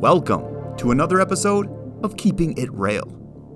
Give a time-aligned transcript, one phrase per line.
[0.00, 1.70] Welcome to another episode
[2.04, 3.10] of Keeping It Roehl.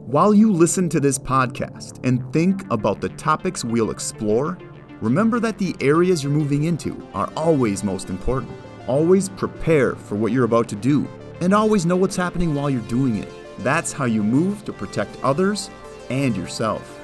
[0.07, 4.57] While you listen to this podcast and think about the topics we'll explore,
[5.03, 8.53] remember that the areas you're moving into are always most important.
[8.87, 11.07] Always prepare for what you're about to do,
[11.43, 13.29] and always know what's happening while you're doing it.
[13.59, 15.69] That's how you move to protect others
[16.09, 16.99] and yourself.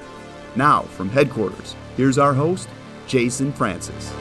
[0.55, 2.67] Now, from headquarters, here's our host,
[3.05, 4.11] Jason Francis.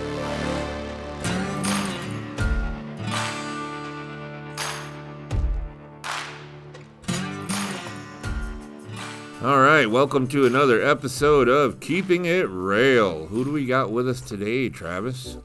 [9.77, 13.29] Right, welcome to another episode of Keeping It Roehl.
[13.29, 15.37] Who do we got with us today, Travis?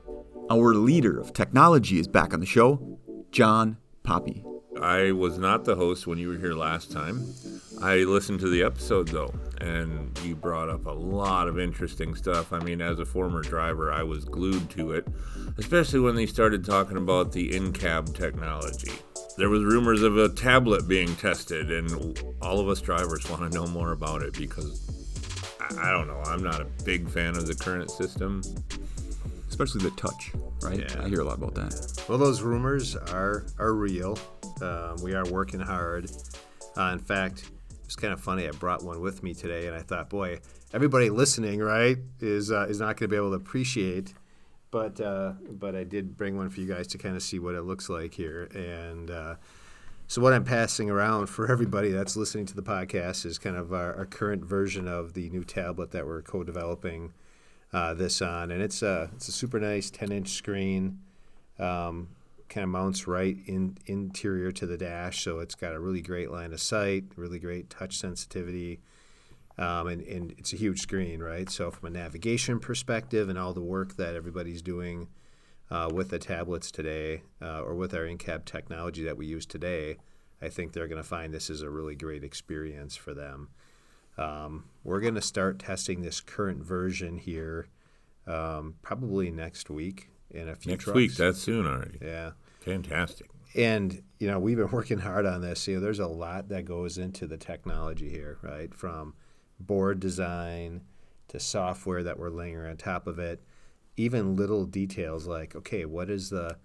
[0.49, 2.97] Our leader of technology is back on the show,
[3.31, 3.75] John
[4.05, 4.41] Paape.
[4.81, 7.25] I was not the host when you were here last time.
[7.81, 12.53] I listened to the episode though, and you brought up a lot of interesting stuff.
[12.53, 15.05] I mean, as a former driver, I was glued to it,
[15.57, 18.93] especially when they started talking about the in cab technology.
[19.37, 23.57] There was rumors of a tablet being tested, and all of us drivers want to
[23.57, 24.87] know more about it because
[25.59, 26.21] I I don't know.
[26.25, 28.41] I'm not a big fan of the current system.
[29.49, 30.79] Especially the touch, right?
[30.79, 31.03] Yeah.
[31.03, 32.03] I hear a lot about that.
[32.07, 34.17] Well, those rumors are are real.
[34.61, 36.09] Um, we are working hard.
[36.77, 37.51] Uh, in fact,
[37.83, 38.47] it's kind of funny.
[38.47, 40.39] I brought one with me today, and I thought, boy,
[40.73, 44.13] everybody listening, right, is uh, is not going to be able to appreciate.
[44.71, 47.55] But uh, but I did bring one for you guys to kind of see what
[47.55, 49.11] it looks like here, and.
[49.11, 49.35] Uh,
[50.07, 53.71] so what I'm passing around for everybody that's listening to the podcast is kind of
[53.71, 57.13] our, our current version of the new tablet that we're co-developing
[57.71, 60.99] uh, this on, and it's a it's a super nice 10-inch screen,
[61.59, 62.09] um,
[62.49, 66.29] kind of mounts right in interior to the dash, so it's got a really great
[66.29, 68.81] line of sight, really great touch sensitivity,
[69.57, 71.49] um, and and it's a huge screen, right?
[71.49, 75.07] So from a navigation perspective and all the work that everybody's doing
[75.69, 79.97] uh, with the tablets today, uh, or with our in-cab technology that we use today,
[80.41, 83.49] I think they're going to find this is a really great experience for them.
[84.17, 87.67] Um, we're going to start testing this current version here
[88.27, 90.95] um, probably next week in a few Next trucks.
[90.95, 91.97] week, that's soon already.
[92.01, 92.31] yeah.
[92.59, 93.29] Fantastic.
[93.55, 95.67] And you know we've been working hard on this.
[95.67, 98.73] You know, there's a lot that goes into the technology here, right?
[98.73, 99.13] From
[99.67, 100.81] board design
[101.27, 103.43] to software that we're laying on top of it,
[103.97, 106.57] even little details like, okay, what is the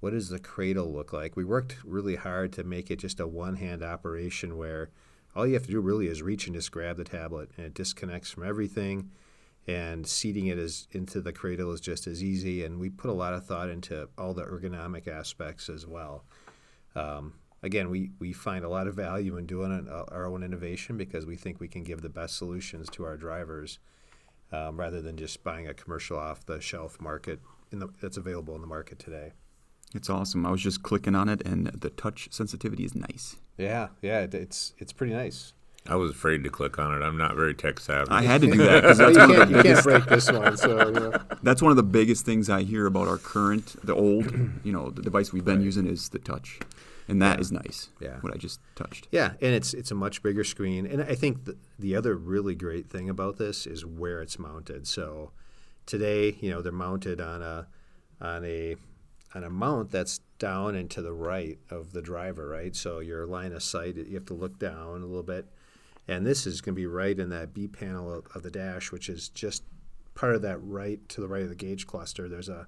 [0.00, 1.34] what does the cradle look like?
[1.34, 4.90] We worked really hard to make it just a one-hand operation where
[5.34, 7.74] all you have to do really is reach and just grab the tablet, and it
[7.74, 9.10] disconnects from everything.
[9.66, 12.64] And seating it is into the cradle is just as easy.
[12.64, 16.24] And we put a lot of thought into all the ergonomic aspects as well.
[16.94, 17.32] Um,
[17.64, 20.96] again, we, we find a lot of value in doing it, uh, our own innovation
[20.96, 23.78] because we think we can give the best solutions to our drivers
[24.52, 27.40] um, rather than just buying a commercial off the shelf market
[27.72, 29.32] in the, that's available in the market today.
[29.94, 30.44] It's awesome.
[30.44, 33.36] I was just clicking on it, and the touch sensitivity is nice.
[33.56, 35.52] Yeah, yeah, it, it's it's pretty nice.
[35.86, 37.04] I was afraid to click on it.
[37.04, 38.10] I'm not very tech savvy.
[38.10, 39.86] I had to do that because that's you, one of can't, the you biggest.
[39.86, 41.12] can't break this one, so you know.
[41.42, 44.32] That's one of the biggest things I hear about our current, the old,
[44.64, 46.58] you know, the device we've been using is the touch,
[47.08, 47.90] and that is nice.
[48.00, 48.18] Yeah.
[48.20, 49.08] What I just touched.
[49.10, 52.54] Yeah, and it's it's a much bigger screen, and I think the, the other really
[52.54, 54.86] great thing about this is where it's mounted.
[54.86, 55.32] So
[55.86, 57.66] today, you know, they're mounted on a
[58.20, 58.76] on a
[59.34, 62.74] on a mount that's down and to the right of the driver, right?
[62.74, 65.46] So your line of sight, you have to look down a little bit,
[66.06, 68.92] and this is going to be right in that B panel of, of the dash,
[68.92, 69.62] which is just
[70.14, 72.28] part of that right to the right of the gauge cluster.
[72.28, 72.66] There's a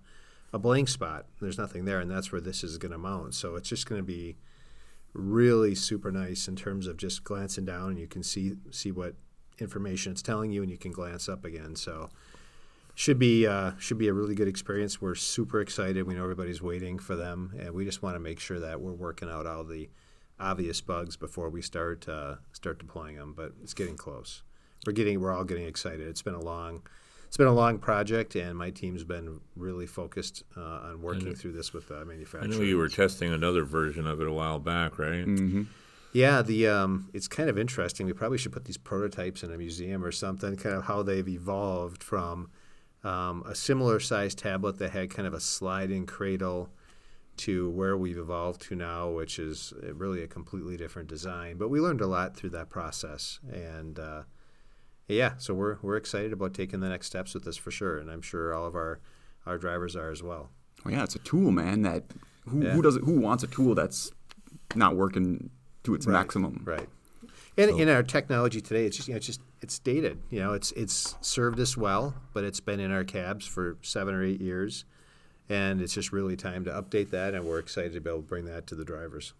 [0.52, 1.26] a blank spot.
[1.40, 3.34] There's nothing there, and that's where this is going to mount.
[3.34, 4.36] So it's just going to be
[5.16, 9.14] really super nice in terms of just glancing down and you can see see what
[9.58, 11.74] information it's telling you and you can glance up again.
[11.74, 12.10] So
[12.94, 15.00] should be uh, should be a really good experience.
[15.00, 16.06] We're super excited.
[16.06, 18.92] We know everybody's waiting for them and we just want to make sure that we're
[18.92, 19.88] working out all the
[20.38, 24.42] obvious bugs before we start uh, start deploying them but it's getting close.
[24.86, 26.06] We're getting we're all getting excited.
[26.06, 26.82] It's been a long
[27.36, 31.52] it's been a long project and my team's been really focused uh, on working through
[31.52, 32.40] this with the manufacturer.
[32.40, 35.26] I manufacturer know you were testing another version of it a while back, right?
[35.26, 35.64] Mm-hmm.
[36.14, 38.06] Yeah, the um, it's kind of interesting.
[38.06, 40.56] We probably should put these prototypes in a museum or something.
[40.56, 42.48] Kind of how they've evolved from
[43.04, 46.70] um, a similar sized tablet that had kind of a sliding cradle
[47.36, 51.58] to where we've evolved to now, which is uh, really a completely different design.
[51.58, 54.22] But we learned a lot through that process, and uh,
[55.08, 58.10] yeah, so we're we're excited about taking the next steps with this for sure, and
[58.10, 58.98] I'm sure all of our
[59.46, 60.50] our drivers are as well.
[60.84, 61.82] Well, yeah, it's a tool, man.
[61.82, 62.04] That
[62.48, 62.72] who, Yeah.
[62.72, 64.10] who does it, who wants a tool that's
[64.74, 65.50] not working
[65.84, 66.62] to its Right, maximum?
[66.64, 66.88] Right.
[67.58, 70.18] And in our technology today, it's just you know, it's just it's dated.
[70.30, 74.14] You know, it's it's served us well, but it's been in our cabs for seven
[74.14, 74.84] or eight years,
[75.48, 77.34] and it's just really time to update that.
[77.34, 79.32] And we're excited to be able to bring that to the drivers.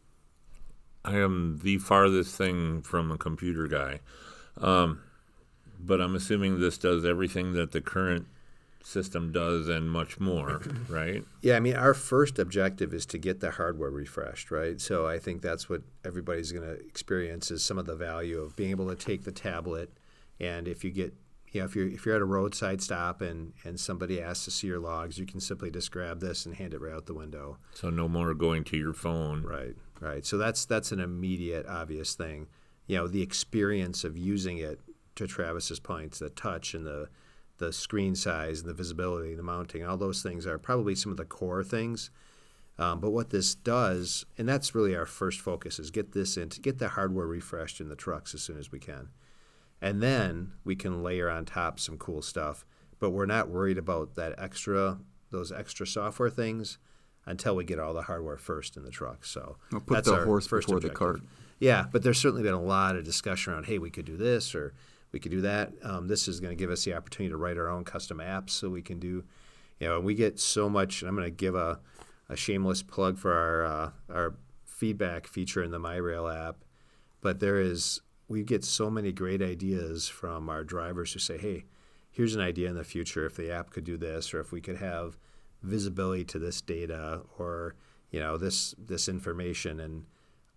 [1.05, 4.01] I am the farthest thing from a computer guy.
[4.59, 5.01] Um,
[5.78, 8.26] but I'm assuming this does everything that the current
[8.87, 11.25] system does and much more, right?
[11.43, 14.81] Yeah, I mean, our first objective is to get the hardware refreshed, right?
[14.81, 18.55] So I think that's what everybody's going to experience is some of the value of
[18.55, 19.90] being able to take the tablet,
[20.38, 21.14] and if you get,
[21.50, 24.50] you know, if you're if you're at a roadside stop and and somebody asks to
[24.52, 27.14] see your logs, you can simply just grab this and hand it right out the
[27.14, 27.58] window.
[27.75, 29.43] So no more going to your phone.
[29.43, 30.25] Right, right.
[30.25, 32.46] So that's that's an immediate, obvious thing.
[32.87, 34.81] You know, the experience of using it
[35.17, 37.09] to Travis's points, the touch and the
[37.59, 41.11] the screen size and the visibility, and the mounting, all those things are probably some
[41.11, 42.11] of the core things.
[42.79, 46.61] Um, but what this does, and that's really our first focus, is get this into
[46.61, 49.09] get the hardware refreshed in the trucks as soon as we can,
[49.81, 52.67] and then we can layer on top some cool stuff.
[52.99, 54.99] But we're not worried about that extra,
[55.31, 56.79] those extra software things,
[57.27, 59.25] until we get all the hardware first in the truck.
[59.25, 61.21] So I'll put that's the our horse first before the cart.
[61.59, 64.55] Yeah, but there's certainly been a lot of discussion around, hey, we could do this
[64.55, 64.75] or
[65.12, 65.73] we could do that.
[65.82, 68.50] Um, this is going to give us the opportunity to write our own custom apps
[68.50, 69.25] so we can do,
[69.81, 71.81] you know, we get so much, I'm going to give a,
[72.29, 76.56] a shameless plug for our, uh, our feedback feature in the MyRoehl app,
[77.20, 81.64] but there is, we get so many great ideas from our drivers who say, hey,
[82.17, 84.61] here's an idea in the future if the app could do this or if we
[84.61, 85.19] could have
[85.62, 87.75] visibility to this data or
[88.11, 90.06] you know this this information and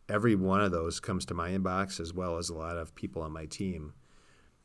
[0.07, 3.21] every one of those comes to my inbox as well as a lot of people
[3.21, 3.93] on my team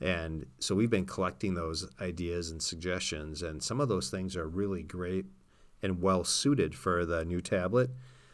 [0.00, 4.48] and so we've been collecting those ideas and suggestions and some of those things are
[4.48, 5.26] really great
[5.82, 7.90] and well suited for the new tablet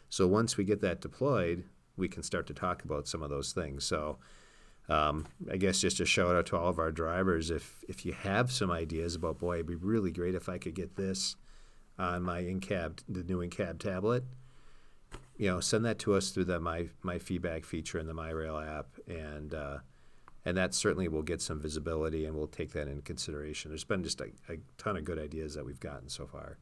[0.09, 1.63] so once we get that deployed
[1.97, 4.17] we can start to talk about some of those things so
[4.89, 7.49] um, I guess just a shout out to all of our drivers.
[7.49, 10.73] If if you have some ideas about, boy, it'd be really great if I could
[10.75, 11.37] get this
[11.97, 14.25] on my in-cab, the new in-cab tablet.
[15.37, 18.79] You know, send that to us through the my my feedback feature in the MyRoehl
[18.79, 19.77] app, and uh,
[20.45, 23.71] and that certainly will get some visibility, and we'll take that into consideration.
[23.71, 26.57] There's been just a, a ton of good ideas that we've gotten so far.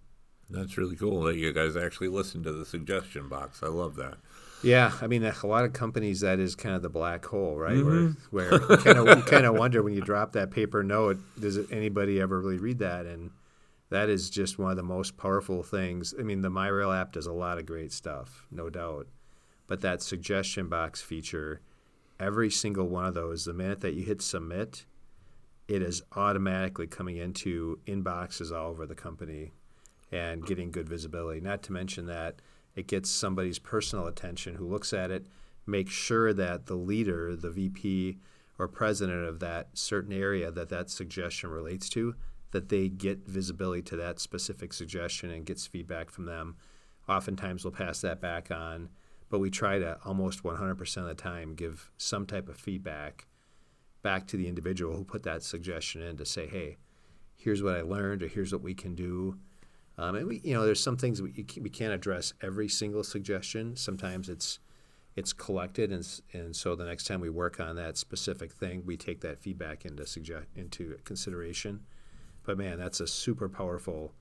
[0.50, 3.62] That's really cool that you guys actually listen to the suggestion box.
[3.62, 4.18] I love that.
[4.64, 7.78] Yeah, I mean, a lot of companies that is kind of the black hole, right?
[7.78, 8.36] Mm-hmm.
[8.36, 11.20] Where where you kind of you kind of wonder when you drop that paper note,
[11.40, 13.06] does anybody ever really read that?
[13.06, 13.32] And
[13.90, 16.14] that is just one of the most powerful things.
[16.20, 19.08] I mean, the MyRoehl app does a lot of great stuff, no doubt,
[19.68, 21.62] but that suggestion box feature,
[22.20, 24.86] every single one of those, the minute that you hit submit,
[25.68, 29.52] it is automatically coming into inboxes all over the company
[30.12, 31.40] and getting good visibility.
[31.40, 32.42] Not to mention that
[32.76, 35.28] it gets somebody's personal attention who looks at it,
[35.68, 38.18] makes sure that the leader, the VP
[38.58, 42.16] or president of that certain area that that suggestion relates to,
[42.52, 46.58] that they get visibility to that specific suggestion and gets feedback from them.
[47.08, 48.90] Oftentimes we'll pass that back on,
[49.30, 53.28] but we try to almost 100% of the time give some type of feedback
[54.02, 56.78] back to the individual who put that suggestion in to say, hey,
[57.36, 59.38] here's what I learned, or here's what we can do.
[59.98, 63.76] Um, and we, you know, there's some things we, we can't address every single suggestion.
[63.76, 64.60] Sometimes it's
[65.16, 68.96] it's collected, and and so the next time we work on that specific thing, we
[68.96, 71.82] take that feedback into suggest into consideration.
[72.44, 74.14] But man, that's a super powerful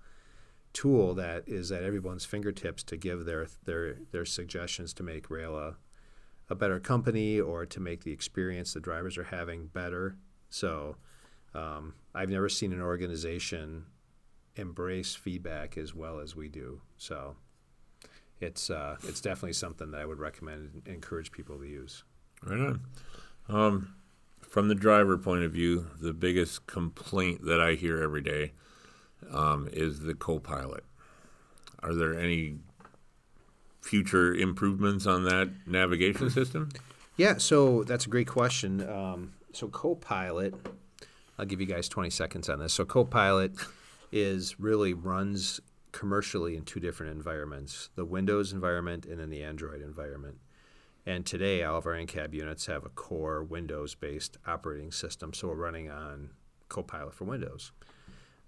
[0.72, 5.56] tool that is at everyone's fingertips to give their their their suggestions to make Roehl
[5.56, 5.76] a,
[6.50, 10.16] a better company or to make the experience the drivers are having better.
[10.50, 10.96] So
[11.54, 13.86] um, I've never seen an organization
[14.56, 16.80] embrace feedback as well as we do.
[16.96, 17.36] So
[18.40, 22.04] it's uh, it's definitely something that I would recommend and encourage people to use.
[22.44, 22.80] Right on.
[23.48, 23.94] Um,
[24.40, 28.52] from the driver point of view, the biggest complaint that I hear every day
[29.30, 30.84] um, is the co-pilot.
[31.82, 32.58] Are there any
[33.80, 36.70] future improvements on that navigation system?
[37.16, 38.88] Yeah, so that's a great question.
[38.88, 40.54] Um, so Copilot,
[41.38, 42.72] I'll give you guys 20 seconds on this.
[42.72, 43.54] So Copilot
[44.12, 45.60] is really runs
[45.90, 50.38] commercially in two different environments: the Windows environment and then the Android environment.
[51.06, 55.54] And today, all of our in-cab units have a core Windows-based operating system, so we're
[55.54, 56.30] running on
[56.68, 57.72] Copilot for Windows.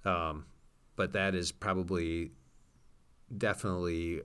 [0.05, 0.45] Um,
[1.01, 2.31] but that is probably
[3.35, 4.21] definitely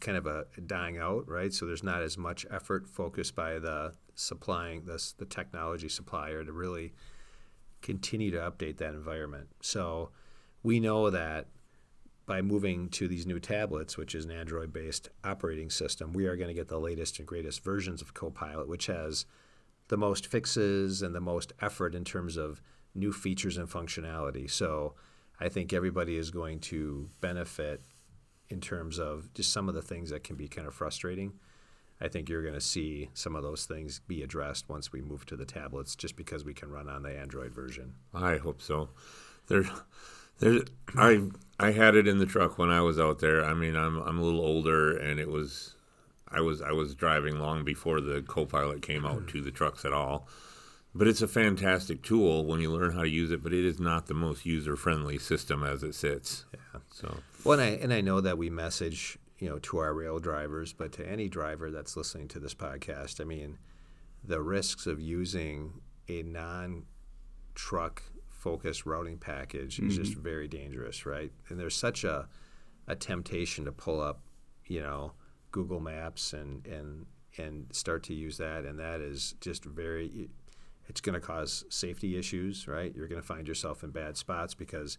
[0.00, 1.52] kind of a dying out, right?
[1.52, 6.50] So there's not as much effort focused by the supplying this the technology supplier to
[6.50, 6.92] really
[7.82, 9.46] continue to update that environment.
[9.60, 10.10] So
[10.64, 11.46] we know that
[12.26, 16.48] by moving to these new tablets, which is an Android-based operating system, we are going
[16.48, 19.24] to get the latest and greatest versions of Copilot, which has
[19.86, 22.60] the most fixes and the most effort in terms of
[22.92, 24.50] new features and functionality.
[24.50, 24.94] So
[25.40, 27.82] I think everybody is going to benefit
[28.48, 31.34] in terms of just some of the things that can be kind of frustrating.
[32.00, 35.26] I think you're going to see some of those things be addressed once we move
[35.26, 37.94] to the tablets, just because we can run on the Android version.
[38.14, 38.90] I hope so.
[39.48, 39.64] There,
[40.38, 40.60] there.
[40.96, 41.28] I
[41.58, 43.44] I had it in the truck when I was out there.
[43.44, 45.74] I mean, I'm I'm a little older, and it was,
[46.28, 49.92] I was I was driving long before the Copilot came out to the trucks at
[49.92, 50.28] all.
[50.94, 53.42] But it's a fantastic tool when you learn how to use it.
[53.42, 56.44] But it is not the most user friendly system as it sits.
[56.52, 56.80] Yeah.
[56.92, 60.20] So Well, and I, and I know that we message, you know, to our Roehl
[60.20, 63.58] drivers, but to any driver that's listening to this podcast, I mean,
[64.24, 70.22] the risks of using a non-truck focused routing package is just mm-hmm.
[70.22, 71.32] very dangerous, right?
[71.48, 72.28] And there's such a
[72.86, 74.20] a temptation to pull up,
[74.66, 75.12] you know,
[75.52, 80.30] Google Maps and and and start to use that, and that is just very.
[80.88, 82.94] It's going to cause safety issues, right?
[82.94, 84.98] You're going to find yourself in bad spots because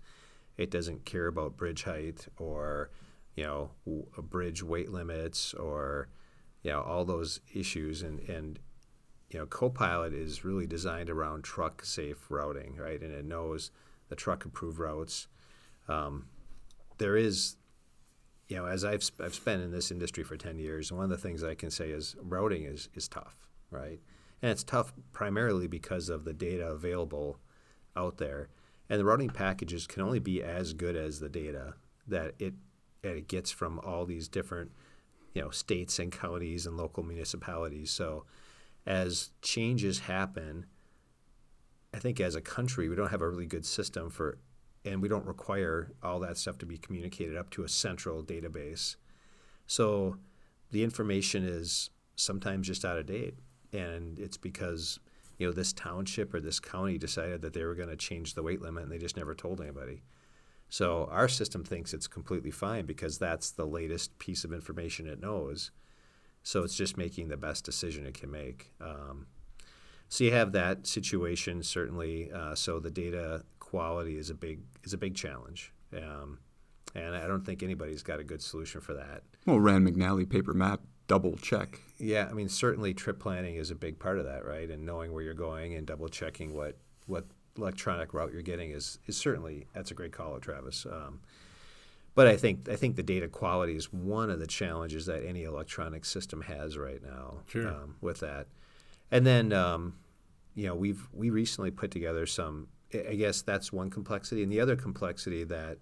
[0.58, 2.92] it doesn't care about bridge height or
[3.36, 3.72] you know
[4.18, 6.10] bridge weight limits or
[6.62, 8.02] you know all those issues.
[8.04, 8.60] And and
[9.30, 13.02] you know copilot is really designed around truck safe routing right?
[13.02, 13.72] And it knows
[14.10, 15.28] the truck approved routes.
[15.88, 16.28] Um,
[17.00, 17.56] there is
[18.48, 21.18] you know as I've, I've spent in this industry for 10 years one of the
[21.18, 23.36] things i can say is routing is, is tough
[23.72, 24.00] right
[24.42, 27.40] and it's tough primarily because of the data available
[27.96, 28.50] out there.
[28.90, 31.76] And the routing packages can only be as good as the data
[32.08, 32.54] that it
[33.02, 34.72] that it gets from all these different
[35.34, 37.92] you know states and counties and local municipalities.
[37.92, 38.26] So
[38.86, 40.66] as changes happen
[41.94, 44.38] i think as a country we don't have a really good system for
[44.86, 48.96] and we don't require all that stuff to be communicated up to a central database.
[49.68, 50.18] So
[50.72, 53.36] the information is sometimes just out of date
[53.74, 55.00] and it's because
[55.38, 58.44] you know this township or this county decided that they were going to change the
[58.44, 60.02] weight limit and they just never told anybody.
[60.70, 65.20] So our system thinks it's completely fine because that's the latest piece of information it
[65.20, 65.72] knows.
[66.44, 69.28] So it's just making the best decision it can make um,
[70.10, 74.94] so you have that situation certainly uh, so the data quality is a big is
[74.94, 76.40] a big challenge um,
[76.96, 79.22] and i don't think anybody's got a good solution for that.
[79.46, 81.82] Well, Rand McNally paper map double check.
[81.98, 84.70] yeah, I mean, certainly trip planning is a big part of that, right?
[84.70, 87.26] And knowing where you're going and double checking what what
[87.58, 90.86] electronic route you're getting is is certainly that's a great call, out, Travis.
[90.86, 91.20] Um,
[92.16, 95.44] but I think I think the data quality is one of the challenges that any
[95.44, 97.40] electronic system has right now.
[97.48, 97.68] Sure.
[97.68, 98.48] Um, with that,
[99.12, 99.96] and then um,
[100.54, 102.68] you know we've we recently put together some.
[102.94, 105.80] I I guess that's one complexity, and the other complexity that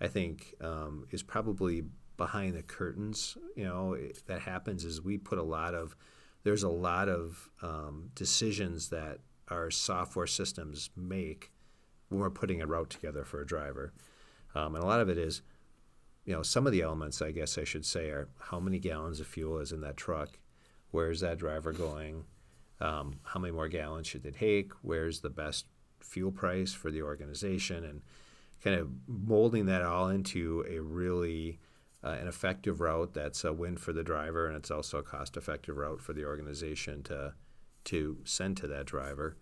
[0.00, 1.82] I think um, is probably
[2.22, 3.36] behind the curtains.
[3.56, 5.96] You know it- that happens is we put a lot of
[6.44, 11.50] there's a lot of um, decisions that our software systems make
[12.08, 13.92] when we're putting a route together for a driver,
[14.54, 15.42] um, and a lot of it is,
[16.24, 19.18] you know, some of the elements I guess I should say are how many gallons
[19.18, 20.38] of fuel is in that truck,
[20.92, 22.24] where's that driver going,
[22.80, 25.66] um, how many more gallons should they take, where's the best
[26.00, 28.02] fuel price for the organization, and
[28.62, 31.58] kind of molding that all into a really
[32.04, 35.76] uh, an effective route that's a win for the driver, and it's also a cost-effective
[35.76, 37.34] route for the organization to
[37.84, 39.36] to send to that driver.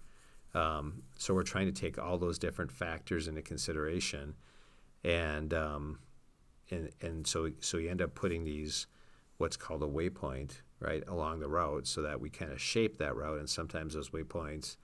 [0.55, 4.35] Um, so we're trying to take all those different factors into consideration,
[5.05, 5.99] and um,
[6.71, 8.87] and and so so you end up putting these
[9.39, 13.15] what's called a waypoint right along the route, so that we kind of shape that
[13.15, 14.77] route, and sometimes those waypoints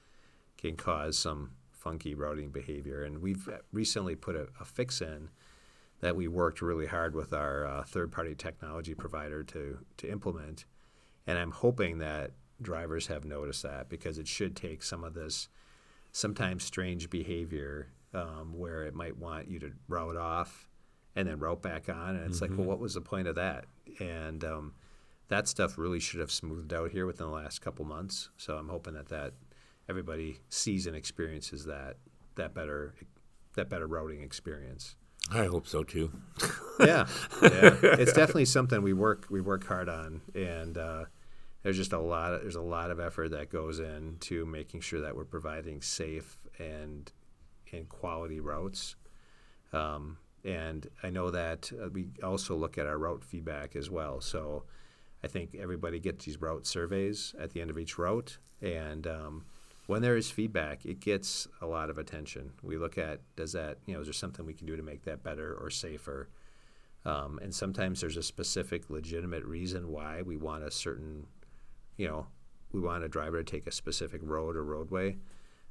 [0.56, 3.04] can cause some funky routing behavior.
[3.04, 5.28] And we've recently put a, a fix in
[6.00, 10.64] that we worked really hard with our uh, third-party technology provider to to implement,
[11.26, 15.48] and I'm hoping that drivers have noticed that because it should take some of this
[16.12, 20.68] sometimes strange behavior um, where it might want you to route off
[21.14, 23.64] and then route back on, and it's like, well, what was the point of that?
[24.00, 24.74] And um,
[25.28, 28.30] that stuff really should have smoothed out here within the last couple months.
[28.36, 29.32] So I'm hoping that that
[29.88, 31.96] everybody sees and experiences that
[32.34, 32.94] that better
[33.54, 34.96] that better routing experience.
[35.32, 36.12] I hope so too.
[36.80, 37.06] yeah,
[37.42, 37.76] yeah.
[37.82, 41.04] It's definitely something we work we work hard on, and uh,
[41.62, 45.00] there's just a lot of, there's a lot of effort that goes into making sure
[45.00, 47.10] that we're providing safe and
[47.72, 48.94] and quality routes.
[49.72, 54.20] Um, and I know that uh, we also look at our route feedback as well.
[54.20, 54.62] So
[55.24, 59.44] I think everybody gets these route surveys at the end of each route, and um,
[59.86, 62.52] when there is feedback, it gets a lot of attention.
[62.62, 65.02] We look at does that you know is there something we can do to make
[65.04, 66.28] that better or safer,
[67.04, 71.26] um, and sometimes there's a specific legitimate reason why we want a certain,
[71.96, 72.26] you know,
[72.72, 75.16] we want a driver to take a specific road or roadway.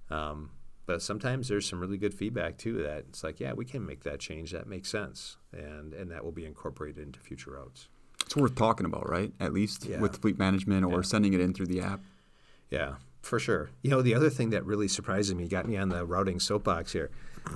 [0.09, 0.51] Um,
[0.85, 4.03] but sometimes there's some really good feedback too that it's like, yeah, we can make
[4.03, 4.51] that change.
[4.51, 7.89] That makes sense, and and that will be incorporated into future routes.
[8.23, 9.31] it's worth talking about, right?
[9.39, 9.99] At least Yeah.
[9.99, 11.01] with fleet management or Yeah.
[11.01, 11.99] sending it in through the app.
[12.71, 13.71] Yeah, for sure.
[13.81, 16.93] You know, the other thing that really surprises me, got me on the routing soapbox
[16.93, 17.09] here,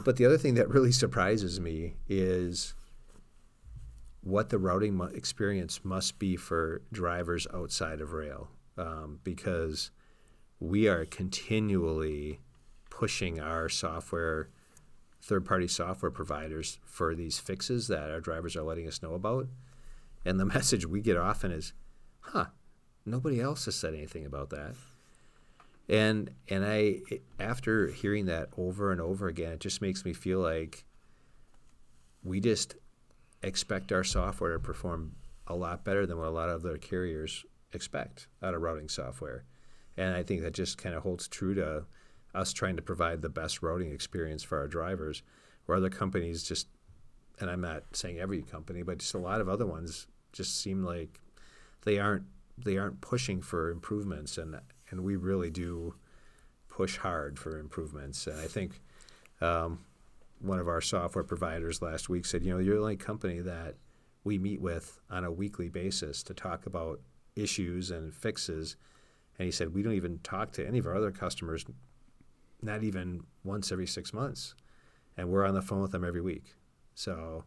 [0.03, 2.73] but the other thing that really surprises me is
[4.21, 8.47] what the routing mu- experience must be for drivers outside of Roehl,
[8.77, 9.91] um, because
[10.59, 12.39] we are continually
[12.89, 14.49] pushing our software,
[15.21, 19.47] third-party software providers for these fixes that our drivers are letting us know about,
[20.25, 21.73] and the message we get often is,
[22.21, 22.47] "Huh,
[23.05, 24.75] nobody else has said anything about that."
[25.89, 27.01] And and I
[27.39, 30.85] after hearing that over and over again, it just makes me feel like
[32.23, 32.75] we just
[33.41, 35.15] expect our software to perform
[35.47, 37.43] a lot better than what a lot of other carriers
[37.73, 39.45] expect out of routing software.
[39.97, 41.85] And I think that just kind of holds true to
[42.35, 45.23] us trying to provide the best routing experience for our drivers,
[45.65, 46.67] where other companies just,
[47.39, 50.83] and I'm not saying every company, but just a lot of other ones just seem
[50.83, 51.19] like
[51.83, 52.25] they aren't
[52.63, 54.53] they aren't pushing for improvements, and
[54.89, 55.95] and we really do
[56.67, 58.27] push hard for improvements.
[58.27, 58.81] And I think
[59.41, 59.79] um,
[60.39, 63.75] one of our software providers last week said, you know, you're the only company that
[64.23, 66.99] we meet with on a weekly basis to talk about
[67.35, 68.75] issues and fixes.
[69.37, 71.65] And he said, we don't even talk to any of our other customers,
[72.61, 74.55] not even once every six months.
[75.17, 76.55] And we're on the phone with them every week.
[76.95, 77.43] So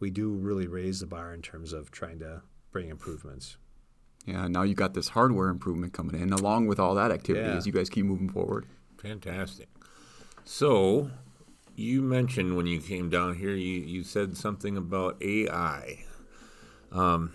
[0.00, 3.56] we do really raise the bar in terms of trying to bring improvements.
[4.26, 7.56] Yeah, now you got this hardware improvement coming in along with all that activity Yeah.
[7.56, 8.66] as you guys keep moving forward.
[8.98, 9.68] Fantastic.
[10.44, 11.10] So,
[11.76, 16.04] you mentioned when you came down here, you, you said something about AI.
[16.92, 17.32] Um,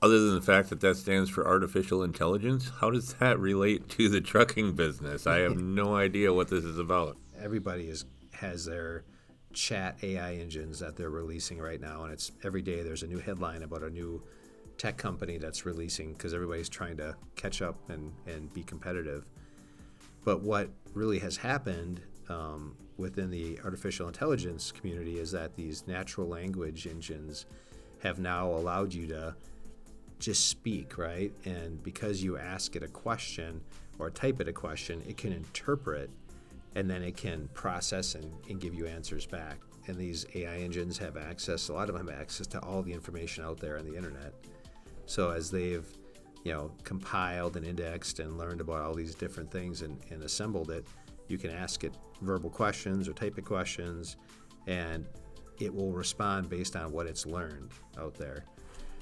[0.00, 4.08] other than the fact that that stands for artificial intelligence, how does that relate to
[4.08, 5.26] the trucking business?
[5.26, 7.16] I have no idea what this is about.
[7.40, 9.04] everybody is has their
[9.52, 13.18] chat AI engines that they're releasing right now, and it's every day there's a new
[13.18, 14.22] headline about a new
[14.78, 19.26] tech company that's releasing because everybody's trying to catch up and, and be competitive.
[20.24, 26.28] But what really has happened um, within the artificial intelligence community is that these natural
[26.28, 27.46] language engines
[28.02, 29.34] have now allowed you to
[30.18, 31.32] just speak, right?
[31.44, 33.60] And because you ask it a question
[33.98, 36.10] or type it a question, it can interpret
[36.74, 39.58] and then it can process and, and give you answers back.
[39.86, 42.92] And these AI engines have access, a lot of them have access to all the
[42.92, 44.34] information out there on the internet.
[45.08, 45.86] So as they've,
[46.44, 50.70] you know, compiled and indexed and learned about all these different things and, and assembled
[50.70, 50.86] it,
[51.28, 54.16] you can ask it verbal questions or type it questions,
[54.66, 55.06] and
[55.58, 58.44] it will respond based on what it's learned out there.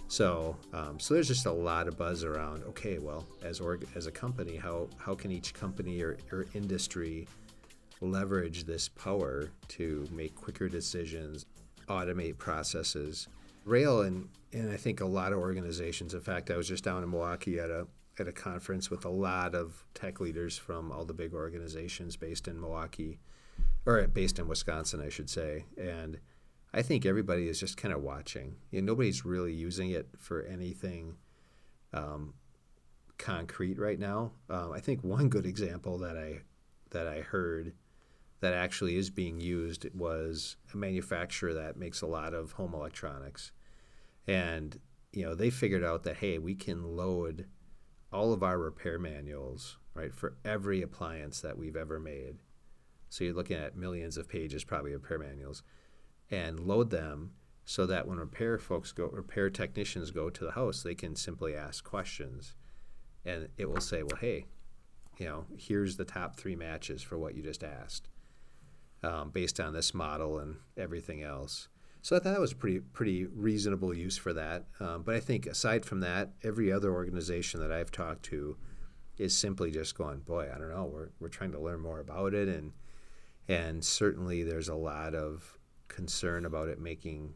[0.07, 2.63] So, um, so there's just a lot of buzz around.
[2.63, 7.27] Okay, well, as org- as a company, how how can each company or, or industry
[8.01, 11.47] leverage this power to make quicker decisions,
[11.89, 13.27] automate processes?
[13.67, 16.15] Roehl and and I think a lot of organizations.
[16.15, 17.87] In fact, I was just down in Milwaukee at a
[18.19, 22.49] at a conference with a lot of tech leaders from all the big organizations based
[22.49, 23.19] in Milwaukee,
[23.85, 26.19] or based in Wisconsin, I should say, and
[26.73, 28.57] I think everybody is just kind of watching.
[28.71, 31.17] You know, nobody's really using it for anything
[31.93, 32.35] um,
[33.19, 34.33] concrete right now.
[34.49, 36.43] Um, I think one good example that I
[36.91, 37.73] that I heard
[38.41, 43.53] that actually is being used was a manufacturer that makes a lot of home electronics,
[44.27, 44.79] and
[45.13, 47.47] you know they figured out that hey, we can load
[48.13, 52.37] all of our repair manuals right for every appliance that we've ever made.
[53.09, 55.63] So you're looking at millions of pages, probably of repair manuals
[56.31, 57.33] and load them
[57.65, 61.55] so that when repair folks go, repair technicians go to the house, they can simply
[61.55, 62.55] ask questions,
[63.25, 64.47] and it will say, "Well, hey,
[65.19, 68.09] you know, here's the top three matches for what you just asked,
[69.03, 71.69] um, based on this model and everything else."
[72.03, 74.67] So I thought that was pretty pretty reasonable use for that.
[74.81, 78.57] Um, but I think aside from that, every other organization that I've talked to
[79.19, 80.85] is simply just going, "Boy, I don't know.
[80.85, 82.73] We're we're trying to learn more about it and."
[83.49, 85.57] And certainly, there's a lot of
[85.87, 87.35] concern about it making,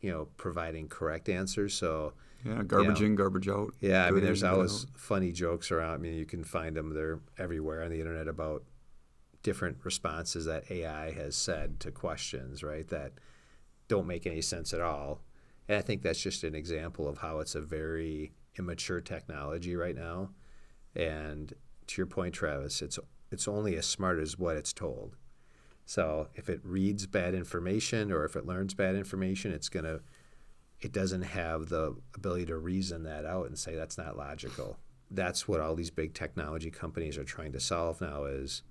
[0.00, 1.72] you know, providing correct answers.
[1.72, 3.06] So, Yeah, garbage Yeah.
[3.06, 3.72] in, garbage out.
[3.78, 4.90] yeah, I mean, there's always out.
[4.98, 5.94] funny jokes around.
[5.94, 8.64] I mean, you can find them; they're everywhere on the internet about
[9.46, 12.88] different responses that AI has said to questions, right?
[12.88, 13.12] That
[13.86, 15.20] don't make any sense at all.
[15.68, 19.94] And I think that's just an example of how it's a very immature technology right
[19.94, 20.30] now.
[20.96, 21.54] And
[21.86, 22.98] to your point, Travis, it's
[23.30, 25.14] it's only as smart as what it's told.
[25.84, 30.00] So if it reads bad information or if it learns bad information, it's gonna
[30.80, 34.76] it doesn't have the ability to reason that out and say that's not logical.
[35.08, 38.64] That's what all these big technology companies are trying to solve now is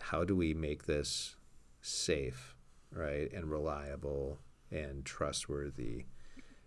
[0.00, 1.36] how do we make this
[1.80, 2.56] safe,
[2.90, 4.38] right, and reliable
[4.70, 6.04] and trustworthy.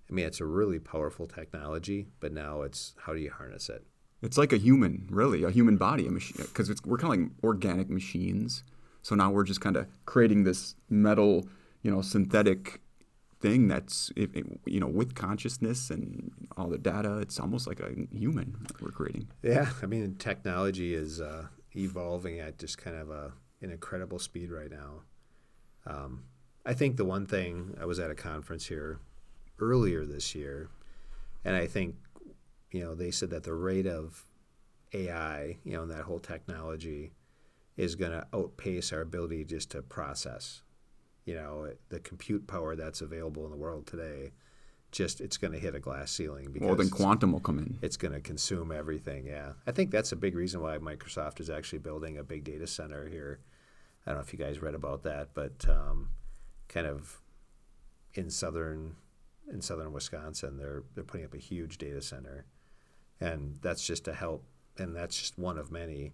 [0.09, 3.83] I mean, it's a really powerful technology, but now it's how do you harness it?
[4.21, 7.29] It's like a human, really, a human body, a machine, because we're kind of like
[7.43, 8.63] organic machines.
[9.01, 11.47] So now we're just kind of creating this metal,
[11.83, 12.81] you know, synthetic
[13.39, 14.11] thing that's,
[14.65, 17.19] you know, with consciousness and all the data.
[17.19, 19.29] It's almost like a human we're creating.
[19.41, 21.47] Yeah, I mean, technology is uh,
[21.79, 25.01] evolving at just kind of a an incredible speed right now.
[25.85, 26.23] Um,
[26.65, 28.99] I think the one thing I was at a conference here
[29.59, 30.69] earlier this year,
[31.43, 31.95] and I think
[32.71, 34.23] you know they said that the rate of
[34.93, 37.11] AI, you know, and that whole technology
[37.77, 40.63] is going to outpace our ability just to process.
[41.25, 44.31] You know, the compute power that's available in the world today,
[44.91, 46.51] just it's going to hit a glass ceiling.
[46.51, 47.77] Because well, then quantum will come in.
[47.81, 49.27] It's going to consume everything.
[49.27, 52.67] Yeah, I think that's a big reason why Microsoft is actually building a big data
[52.67, 53.39] center here.
[54.05, 56.09] I don't know if you guys read about that, but um,
[56.67, 57.21] kind of
[58.13, 58.95] in southern
[59.51, 62.45] in southern Wisconsin, they're they're putting up a huge data center,
[63.19, 64.45] and that's just to help,
[64.77, 66.13] and that's just one of many,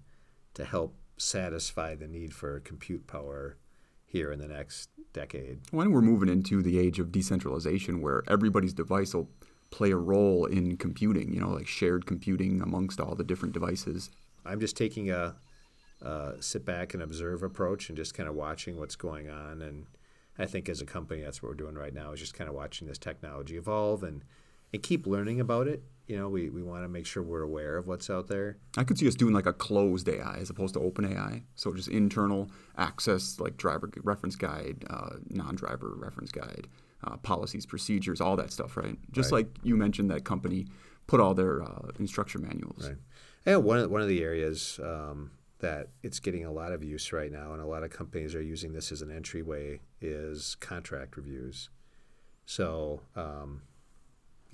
[0.53, 3.57] to help satisfy the need for compute power
[4.05, 5.59] here in the next decade.
[5.71, 9.29] When we're moving into the age of decentralization, where everybody's device will
[9.71, 14.11] play a role in computing, you know, like shared computing amongst all the different devices.
[14.45, 15.35] I'm just taking a,
[16.39, 19.87] sit back and observe approach and just kind of watching what's going on and
[20.37, 22.55] I think as a company, that's what we're doing right now is just kind of
[22.55, 24.23] watching this technology evolve and,
[24.73, 25.83] and keep learning about it.
[26.07, 28.57] You know, we, we want to make sure we're aware of what's out there.
[28.77, 31.43] I could see us doing like a closed AI as opposed to open AI.
[31.55, 36.67] So just internal access, like driver reference guide, uh, non-driver reference guide,
[37.03, 38.97] uh, policies, procedures, all that stuff, right?
[39.11, 39.45] Just right.
[39.45, 40.67] like you mentioned, that company
[41.07, 42.87] put all their uh, instruction manuals.
[42.87, 42.97] Right.
[43.45, 47.13] Yeah, one of, one of the areas um, that it's getting a lot of use
[47.13, 51.15] right now, and a lot of companies are using this as an entryway, is contract
[51.17, 51.69] reviews.
[52.45, 53.61] So, um,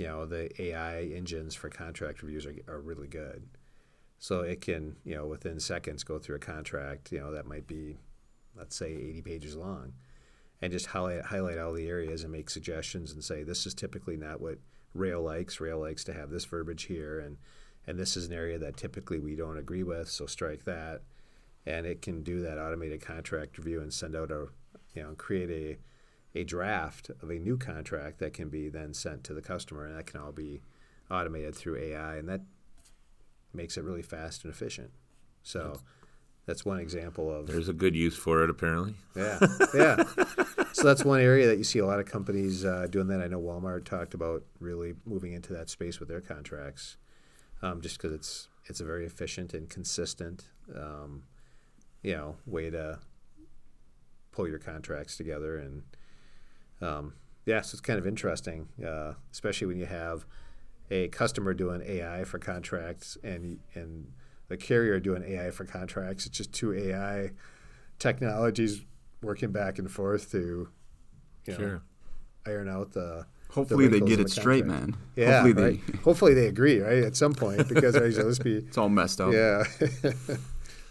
[0.02, 3.48] you know, the AI engines for contract reviews are, are really good.
[4.18, 7.68] So it can, you know, within seconds go through a contract, you know, that might
[7.68, 8.00] be,
[8.58, 9.94] let's say, 80 pages long,
[10.60, 14.18] and just highlight, highlight all the areas and make suggestions and say, this is typically
[14.18, 14.58] not what
[14.98, 15.58] Roehl likes.
[15.58, 17.20] Roehl likes to have this verbiage here.
[17.20, 17.38] And
[17.88, 21.02] and this is an area that typically we don't agree with, so strike that.
[21.66, 24.48] And it can do that automated contract review and send out a,
[24.94, 25.78] you know, create a,
[26.34, 29.98] a draft of a new contract that can be then sent to the customer, and
[29.98, 30.62] that can all be
[31.10, 32.42] automated through AI, and that
[33.54, 34.92] makes it really fast and efficient.
[35.44, 35.82] So
[36.46, 37.48] that's one example of.
[37.48, 38.96] There's a good use for it, apparently.
[39.16, 39.40] Yeah,
[39.74, 40.04] yeah.
[40.74, 43.22] so that's one area that you see a lot of companies uh, doing that.
[43.22, 46.98] I know Walmart talked about really moving into that space with their contracts
[47.62, 51.24] um, just because it's it's a very efficient and consistent, um,
[52.04, 53.00] you know, way to
[54.32, 55.58] pull your contracts together.
[55.58, 55.84] And
[56.82, 57.14] um,
[57.46, 60.26] yeah, so it's kind of interesting, uh, especially when you have
[60.90, 64.12] a customer doing AI for contracts and and
[64.48, 66.26] the carrier doing AI for contracts.
[66.26, 67.32] It's just two AI
[68.00, 68.82] technologies
[69.22, 70.70] working back and forth to,
[71.46, 71.82] you know, sure.
[72.46, 74.96] iron out the Hopefully the they get it the straight, man.
[75.16, 75.88] Yeah, hopefully right?
[75.88, 77.04] they hopefully they agree, right?
[77.04, 79.34] At some point, because right, so be it's all messed up.
[79.34, 80.28] Yeah, it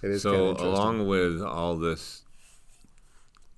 [0.02, 0.22] is.
[0.22, 2.22] So along with all this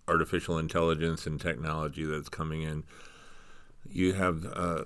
[0.08, 2.84] artificial intelligence and technology that's coming in,
[3.88, 4.84] you have uh,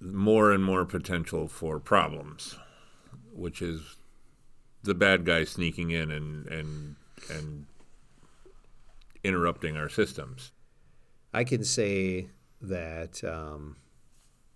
[0.00, 2.56] more and more potential for problems,
[3.32, 3.96] which is
[4.82, 6.96] the bad guy sneaking in and and
[7.30, 7.66] and
[9.24, 10.52] interrupting our systems.
[11.34, 12.28] I can say
[12.60, 13.76] that um,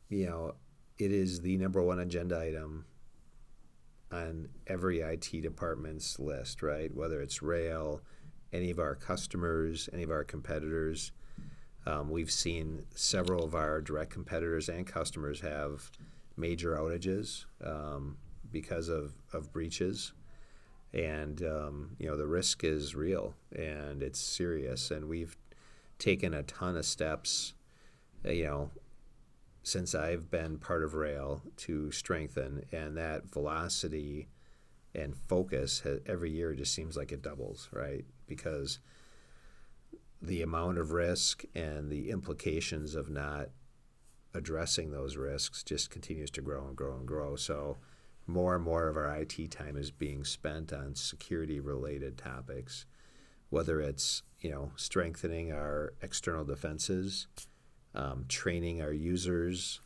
[0.09, 0.55] you know
[0.99, 2.87] it is the number one agenda item
[4.11, 6.95] on every IT department's list, right?
[6.95, 8.01] Whether it's Roehl,
[8.53, 11.13] any of our customers, any of our competitors.
[11.87, 15.91] Um, we've seen several of our direct competitors and customers have
[16.37, 18.17] major outages um,
[18.51, 20.13] because of, of breaches.
[20.95, 24.91] And, um, you know, the risk is real and it's serious.
[24.91, 25.37] And we've
[25.99, 27.55] taken a ton of steps
[28.25, 28.71] uh, you know,
[29.63, 34.29] since I've been part of Roehl to strengthen, and that velocity
[34.95, 38.05] and focus has, every year just seems like it doubles, right?
[38.37, 38.79] Because
[40.21, 43.49] the amount of risk and the implications of not
[44.35, 47.37] addressing those risks just continues to grow and grow and grow.
[47.37, 47.79] So
[48.27, 52.87] more and more of our IT time is being spent on security related topics,
[53.51, 57.27] whether it's, you know, strengthening our external defenses,
[57.95, 59.81] um, training our users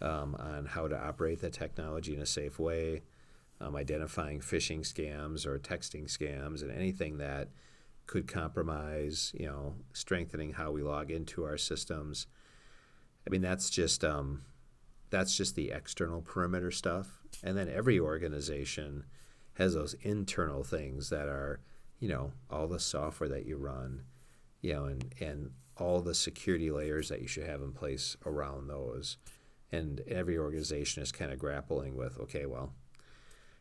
[0.00, 3.02] um, on how to operate the technology in a safe way,
[3.60, 7.48] um, identifying phishing scams or texting scams, and anything that
[8.06, 12.26] could compromise, you know, strengthening how we log into our systems.
[13.26, 14.42] I mean, that's just um,
[15.10, 19.04] that's just the external perimeter stuff, and then every organization
[19.54, 21.60] has those internal things that are,
[21.98, 24.02] you know, all the software that you run,
[24.60, 28.68] you know, and and all the security layers that you should have in place around
[28.68, 29.16] those.
[29.72, 32.72] And every organization is kind of grappling with, okay, well,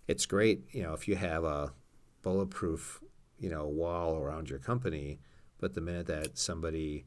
[0.07, 1.73] it's great, you know, if you have a
[2.21, 3.01] bulletproof,
[3.39, 5.19] you know, wall around your company,
[5.59, 7.05] but the minute that somebody,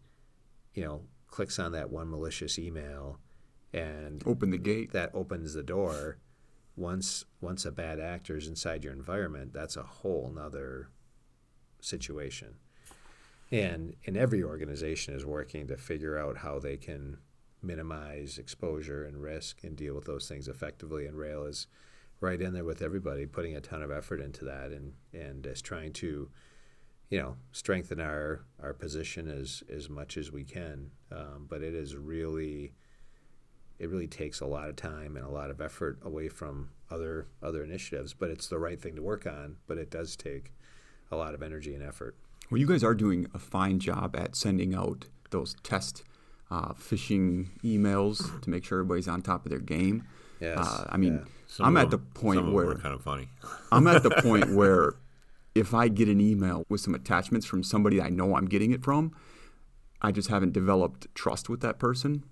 [0.74, 3.18] you know, clicks on that one malicious email
[3.72, 4.92] and Open the gate.
[4.92, 6.18] that opens the door,
[6.76, 10.88] once once a bad actor is inside your environment, that's a whole nother
[11.80, 12.54] situation.
[13.50, 17.18] And and every organization is working to figure out how they can
[17.62, 21.06] minimize exposure and risk and deal with those things effectively.
[21.06, 21.66] And Roehl is
[22.20, 25.62] right in there with everybody, putting a ton of effort into that and and is
[25.62, 26.28] trying to,
[27.10, 30.90] you know, strengthen our our position as as much as we can.
[31.12, 32.74] Um, but it is really
[33.78, 37.28] it really takes a lot of time and a lot of effort away from other
[37.42, 38.14] other initiatives.
[38.14, 39.56] But it's the right thing to work on.
[39.66, 40.52] But it does take
[41.10, 42.16] a lot of energy and effort.
[42.50, 46.02] Well, you guys are doing a fine job at sending out those test
[46.50, 50.04] uh, phishing emails to make sure everybody's on top of their game.
[50.40, 51.24] Yes, Uh, I mean, yeah.
[51.46, 53.28] Some I'm of at the point some of where kind of funny.
[53.72, 54.94] I'm at the point where
[55.54, 58.84] if I get an email with some attachments from somebody I know I'm getting it
[58.84, 59.12] from,
[60.02, 62.24] I just haven't developed trust with that person.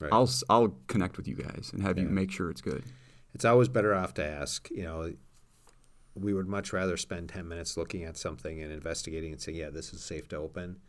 [0.00, 0.12] Right.
[0.12, 2.84] I'll s- I'll connect with you guys and have you make sure it's good.
[3.32, 4.68] It's always better off to ask.
[4.70, 5.12] You know,
[6.14, 9.70] we would much rather spend ten minutes looking at something and investigating and saying, "Yeah,
[9.70, 10.80] this is safe to open,"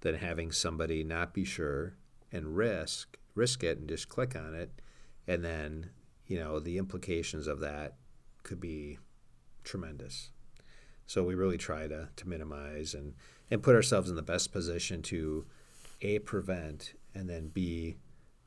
[0.00, 1.94] than having somebody not be sure
[2.32, 4.80] and risk risk it and just click on it,
[5.26, 5.90] and then
[6.28, 7.96] you know the implications of that
[8.44, 8.98] could be
[9.64, 10.30] tremendous.
[11.06, 13.14] So we really try to, to minimize and,
[13.50, 15.46] and put ourselves in the best position to
[16.02, 17.96] a prevent and then b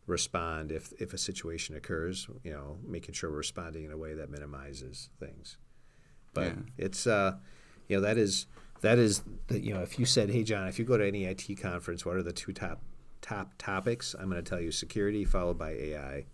[0.08, 2.28] respond if, if a situation occurs.
[2.44, 5.58] You know, making sure we're responding in a way that minimizes things.
[6.34, 6.54] But Yeah.
[6.78, 7.38] it's uh,
[7.88, 8.46] you know that is
[8.82, 11.26] that is the, you know if you said hey John if you go to any
[11.26, 12.82] IT conference what are the two top
[13.22, 16.26] top topics I'm going to tell you security followed by AI.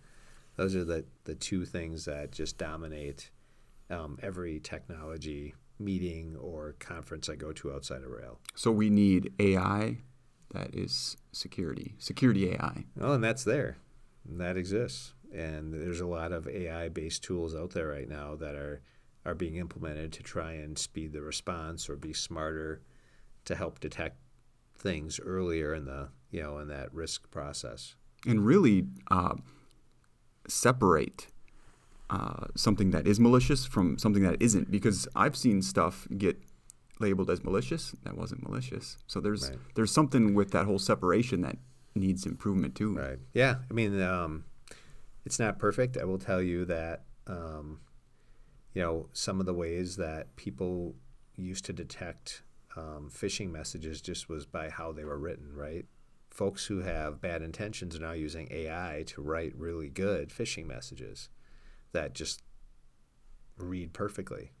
[0.58, 3.30] Those are the the two things that just dominate
[3.90, 8.38] um, every technology meeting or conference I go to outside of Roehl.
[8.56, 9.98] So we need AI
[10.52, 12.84] that is security, security AI.
[13.00, 13.76] Oh, and that's there.
[14.28, 15.12] And that exists.
[15.32, 18.82] And there's a lot of AI based tools out there right now that are
[19.24, 22.82] are being implemented to try and speed the response or be smarter
[23.44, 24.16] to help detect
[24.76, 27.94] things earlier in the you know in that risk process.
[28.26, 29.34] and really uh,
[30.48, 31.28] separate
[32.10, 36.40] uh, something that is malicious from something that isn't because I've seen stuff get
[37.00, 38.96] labeled as malicious that wasn't malicious.
[39.06, 39.58] So there's Right.
[39.74, 41.58] there's something with that whole separation that
[41.94, 42.96] needs improvement too.
[42.96, 43.18] Right.
[43.34, 43.56] Yeah.
[43.70, 44.44] I mean, um,
[45.24, 45.96] it's not perfect.
[45.98, 47.80] I will tell you that, um,
[48.72, 50.94] you know, some of the ways that people
[51.36, 52.42] used to detect
[52.76, 55.84] um, phishing messages just was by how they were written, right?
[56.30, 61.28] Folks who have bad intentions are now using AI to write really good phishing messages
[61.92, 62.42] that just
[63.56, 64.52] read perfectly.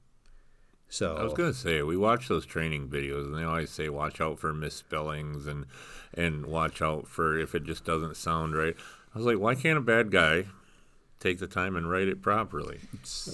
[0.88, 4.20] So I was gonna say we watch those training videos, and they always say watch
[4.20, 5.66] out for misspellings and
[6.14, 8.74] and watch out for if it just doesn't sound right.
[9.14, 10.46] I was like, why can't a bad guy
[11.20, 12.80] take the time and write it properly?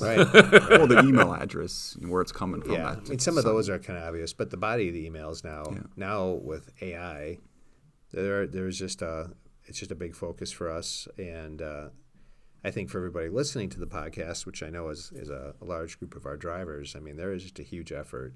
[0.00, 0.18] right.
[0.34, 2.72] well, the email address where it's coming from.
[2.72, 4.94] yeah, that- I mean, some of those are kind of obvious, but the body of
[4.94, 5.78] the emails now, Yeah.
[5.96, 7.38] now with AI,
[8.22, 9.30] there there's just a
[9.66, 11.88] it's just a big focus for us, and uh,
[12.62, 15.64] I think for everybody listening to the podcast, which I know is is a, a
[15.64, 16.94] large group of our drivers.
[16.96, 18.34] I mean, there is just a huge effort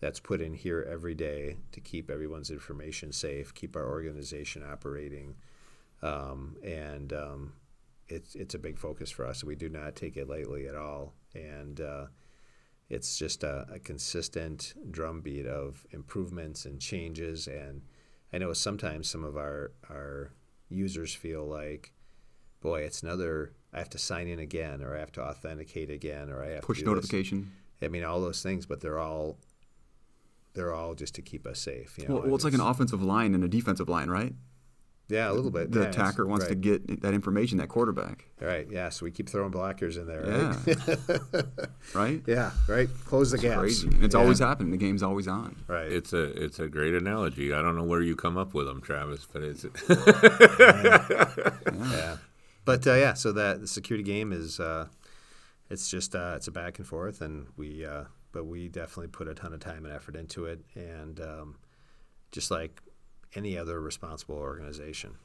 [0.00, 5.36] that's put in here every day to keep everyone's information safe, keep our organization operating,
[6.02, 7.52] um, and um,
[8.08, 9.42] it's it's a big focus for us.
[9.42, 12.06] We do not take it lightly at all, and uh,
[12.88, 17.48] it's just a, a consistent drumbeat of improvements and changes.
[17.48, 17.82] And
[18.36, 20.30] I know sometimes some of our our
[20.68, 21.94] users feel like,
[22.60, 23.54] boy, it's another.
[23.72, 26.62] I have to sign in again, or I have to authenticate again, or I have
[26.62, 26.96] push to do this.
[26.96, 27.50] notification.
[27.80, 29.38] I mean, all those things, but they're all
[30.52, 31.96] they're all just to keep us safe.
[31.96, 32.14] You know?
[32.16, 34.34] Well, well, it's like an offensive line and a defensive line, right?
[35.08, 35.70] Yeah, a little bit.
[35.70, 38.28] The yeah, attacker wants to get that information, that quarterback.
[38.40, 38.66] Right.
[38.70, 38.88] Yeah.
[38.88, 40.26] So we keep throwing blockers in there.
[40.26, 40.56] Yeah.
[40.66, 41.44] Right.
[41.94, 42.22] Right?
[42.26, 42.50] yeah.
[42.68, 42.88] Right.
[43.04, 43.58] Close the gaps.
[43.60, 43.88] Crazy.
[43.88, 44.20] And it's Yeah.
[44.20, 44.72] always happening.
[44.72, 45.56] The game's always on.
[45.68, 45.90] right.
[45.90, 47.52] It's a it's a great analogy.
[47.54, 49.64] I don't know where you come up with them, Travis, but it's
[51.72, 52.16] yeah.
[52.64, 54.86] But uh, yeah, so that the security game is uh,
[55.70, 59.28] it's just uh, it's a back and forth, and we uh, but we definitely put
[59.28, 61.56] a ton of time and effort into it, and um,
[62.32, 62.82] just like
[63.36, 65.16] any other responsible organization.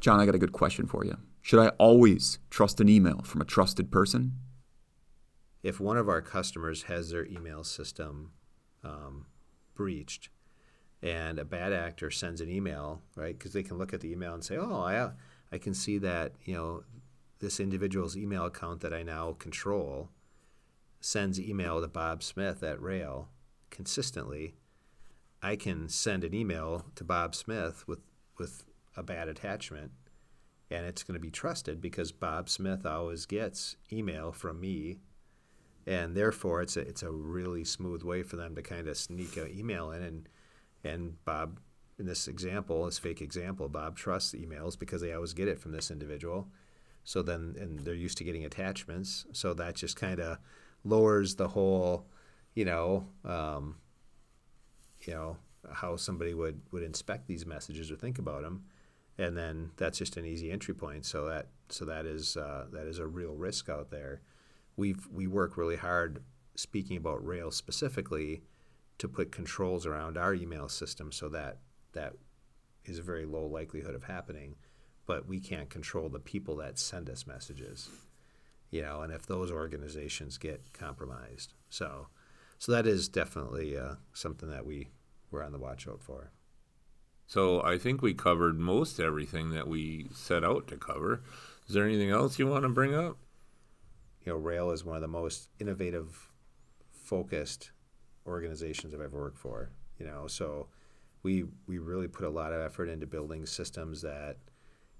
[0.00, 1.16] John, I got a good question for you.
[1.42, 4.32] Should I always trust an email from a trusted person?
[5.62, 8.32] If one of our customers has their email system
[8.82, 9.26] um,
[9.74, 10.28] breached,
[11.02, 13.36] and a bad actor sends an email, right?
[13.36, 15.10] Because they can look at the email and say, "Oh, I,
[15.52, 16.84] I can see that you know
[17.40, 20.10] this individual's email account that I now control
[21.00, 23.26] sends email to Bob Smith at Roehl
[23.70, 24.54] consistently."
[25.42, 28.00] I can send an email to Bob Smith with
[28.38, 28.64] with
[28.96, 29.92] a bad attachment,
[30.70, 34.98] and it's going to be trusted because Bob Smith always gets email from me
[35.86, 39.36] and therefore it's a it's a really smooth way for them to kind of sneak
[39.36, 40.28] an email in and
[40.84, 41.60] and Bob
[41.98, 45.72] in this example, this fake example, Bob trusts emails because they always get it from
[45.72, 46.48] this individual.
[47.04, 50.38] So then and they're used to getting attachments, so that just kind of
[50.84, 52.06] lowers the whole,
[52.54, 53.76] you know, um,
[55.06, 55.36] you know
[55.72, 58.64] how somebody would would inspect these messages or think about them,
[59.18, 61.06] and then that's just an easy entry point.
[61.06, 64.22] So that so that is uh, that is a real risk out there
[64.76, 66.22] we've we work really hard
[66.54, 68.42] speaking about Roehl's specifically
[68.98, 71.58] to put controls around our email system so that
[71.92, 72.14] that
[72.84, 74.56] is a very low likelihood of happening.
[75.06, 77.88] But we can't control the people that send us messages,
[78.70, 82.06] you know, and if those organizations get compromised, so
[82.62, 84.88] so that is definitely uh, something that we
[85.32, 86.30] we're on the watch out for.
[87.26, 91.22] So I think we covered most everything that we set out to cover.
[91.66, 93.16] Is there anything else you want to bring up?
[94.24, 96.30] you know, Roehl is one of the most innovative,
[96.92, 97.72] focused
[98.26, 99.70] organizations I've ever worked for.
[99.98, 100.68] You know, so
[101.24, 104.36] we we really put a lot of effort into building systems that,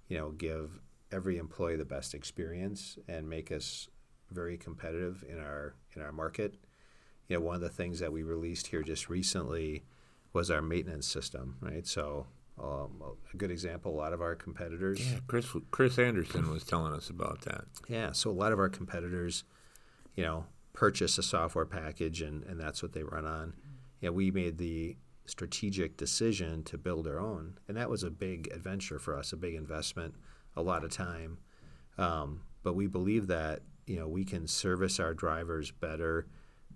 [0.09, 0.81] you know, give
[1.13, 3.89] every employee the best experience and make us
[4.33, 6.57] very competitive in our in our market.
[7.29, 9.85] You know, one of the things that we released here just recently
[10.33, 11.87] was our maintenance system, right?
[11.87, 12.27] So
[12.61, 15.01] um, a good example, a lot of our competitors.
[15.01, 17.65] Yeah, Chris Chris Anderson was telling us about that.
[17.89, 19.45] Yeah, so a lot of our competitors,
[20.15, 23.55] you know, purchase a software package and, and that's what they run on.
[24.01, 28.49] Yeah, we made the strategic decision to build our own, and that was a big
[28.53, 30.15] adventure for us, a big investment,
[30.57, 31.39] a lot of time.
[31.99, 36.27] Um, but we believe that you know we can service our drivers better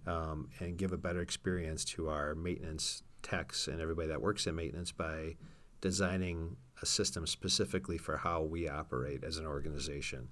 [0.07, 4.55] um, and give a better experience to our maintenance techs and everybody that works in
[4.55, 5.37] maintenance by
[5.81, 10.29] designing a system specifically for how we operate as an organization.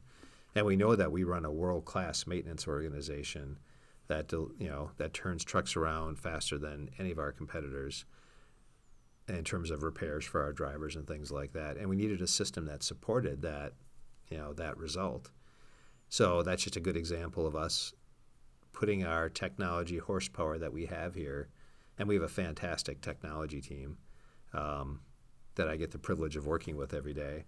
[0.54, 3.58] And we know that we run a world-class maintenance organization
[4.06, 8.04] that you know that turns trucks around faster than any of our competitors
[9.28, 11.76] in terms of repairs for our drivers and things like that.
[11.76, 13.72] And we needed a system that supported that,
[14.28, 15.30] you know, that result.
[16.10, 17.94] So that's just a good example of us
[18.74, 21.48] putting our technology horsepower that we have here,
[21.98, 23.96] and we have a fantastic technology team.
[24.52, 25.00] Um,
[25.54, 27.44] that I get the privilege of working with every day.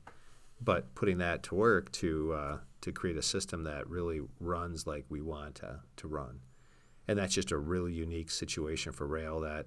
[0.61, 5.05] But putting that to work to uh, to create a system that really runs like
[5.09, 6.41] we want to, to run,
[7.07, 9.67] and that's just a really unique situation for Roehl that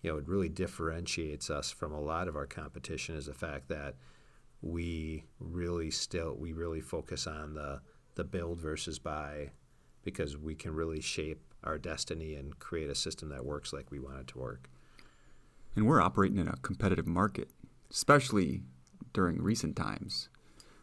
[0.00, 3.68] you know it really differentiates us from a lot of our competition is the fact
[3.68, 3.96] that
[4.62, 7.82] we really still we really focus on the
[8.14, 9.50] the build versus buy
[10.02, 13.98] because we can really shape our destiny and create a system that works like we
[13.98, 14.68] want it to work.
[15.76, 17.50] And we're operating in a competitive market
[17.90, 18.62] especially
[19.12, 20.28] during recent times.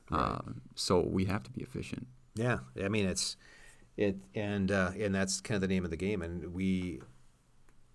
[0.09, 0.19] Right.
[0.19, 0.39] Uh,
[0.75, 2.07] so we have to be efficient.
[2.35, 3.35] Yeah, I mean it's
[3.95, 6.21] it, and uh, and that's kind of the name of the game.
[6.21, 7.01] And we,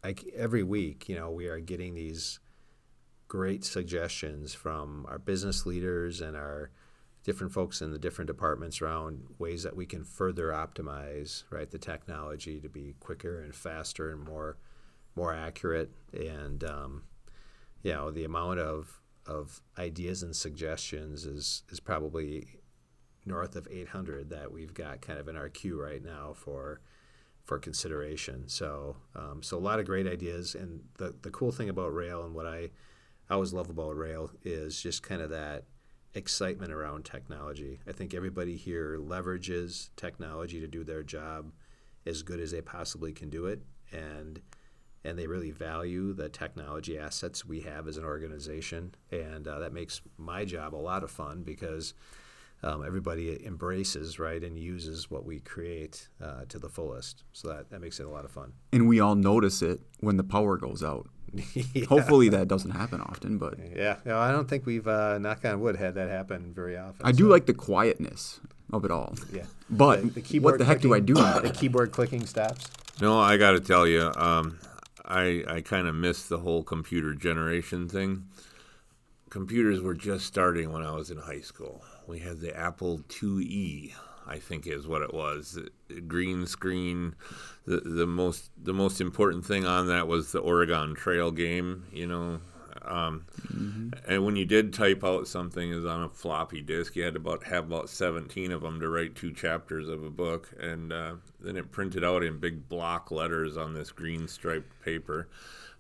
[0.03, 2.41] like every week, you know, we are getting these
[3.29, 6.71] great suggestions from our business leaders and our
[7.25, 11.79] different folks in the different departments around ways that we can further optimize right the
[11.79, 14.57] technology to be quicker and faster and more
[15.15, 17.03] more accurate and um,
[17.83, 22.47] you know the amount of of ideas and suggestions is is probably
[23.25, 26.81] north of 800 that we've got kind of in our queue right now for
[27.45, 28.49] for consideration.
[28.49, 32.25] So um, so a lot of great ideas, and the the cool thing about Roehl
[32.25, 32.71] and what I
[33.31, 35.65] always love about Roehl is just kind of that
[36.15, 37.81] excitement around technology.
[37.87, 41.53] I think everybody here leverages technology to do their job
[42.07, 44.41] as good as they possibly can do it, and
[45.05, 48.95] and they really value the technology assets we have as an organization.
[49.11, 51.95] And uh, that makes my job a lot of fun because
[52.63, 57.25] um, everybody embraces, right, and uses what we create uh, to the fullest.
[57.33, 58.53] So that, that makes it a lot of fun.
[58.73, 61.09] And we all notice it when the power goes out.
[61.55, 61.87] yeah.
[61.87, 65.61] Hopefully that doesn't happen often, but yeah, no, I don't think we've uh, knock on
[65.61, 67.05] wood had that happen very often.
[67.05, 67.19] I so.
[67.19, 68.41] do like the quietness
[68.73, 69.15] of it all.
[69.33, 71.49] Yeah, but the, the what the heck clicking, do I do?
[71.49, 72.67] the keyboard clicking stops.
[73.01, 74.59] No, I got to tell you, um,
[75.05, 78.29] I I kind of miss the whole computer generation thing
[79.33, 81.83] computers were just starting when I was in high school.
[82.07, 83.95] We had the Apple IIe,
[84.27, 85.59] I think is what it was.
[86.07, 87.15] Green screen.
[87.67, 91.87] The the most the most important thing on that was the Oregon Trail game.
[91.93, 92.41] You know,
[92.85, 93.91] um, mm-hmm.
[94.09, 97.21] And when you did type out something is on a floppy disk, you had to
[97.21, 101.15] about have about 17 of them to write two chapters of a book, and uh,
[101.41, 105.29] then it printed out in big block letters on this green striped paper.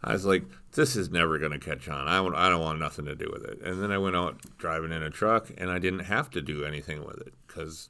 [0.04, 2.08] I was like, this is never going to catch on.
[2.08, 3.60] I, I don't want nothing to do with it.
[3.62, 6.64] And then I went out driving in a truck, and I didn't have to do
[6.64, 7.88] anything with it because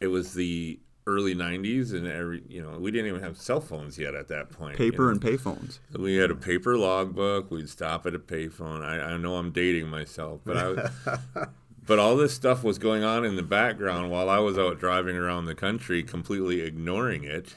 [0.00, 0.78] it was the
[1.08, 4.50] early 90s and every you know we didn't even have cell phones yet at that
[4.50, 5.12] point paper you know?
[5.12, 5.78] and payphones.
[5.98, 8.84] We had a paper logbook we'd stop at a payphone.
[8.84, 11.46] I, I know i'm dating myself but i
[11.86, 15.16] but all this stuff was going on in the background while i was out driving
[15.16, 17.56] around the country completely ignoring it.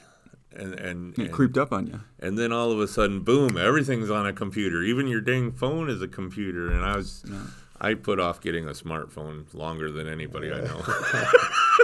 [0.54, 3.58] And and it and, creeped up on you and then all of a sudden boom
[3.58, 4.82] everything's on a computer.
[4.82, 6.70] Even your dang phone is a computer.
[6.70, 7.42] And i was yeah.
[7.82, 10.82] i put off getting a smartphone longer than anybody i know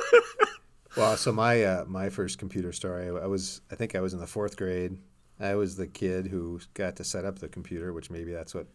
[0.99, 4.19] Well, so my uh, my first computer story, I was I think I was in
[4.19, 4.99] the fourth grade.
[5.39, 8.67] I was the kid who got to set up the computer, which maybe that's what,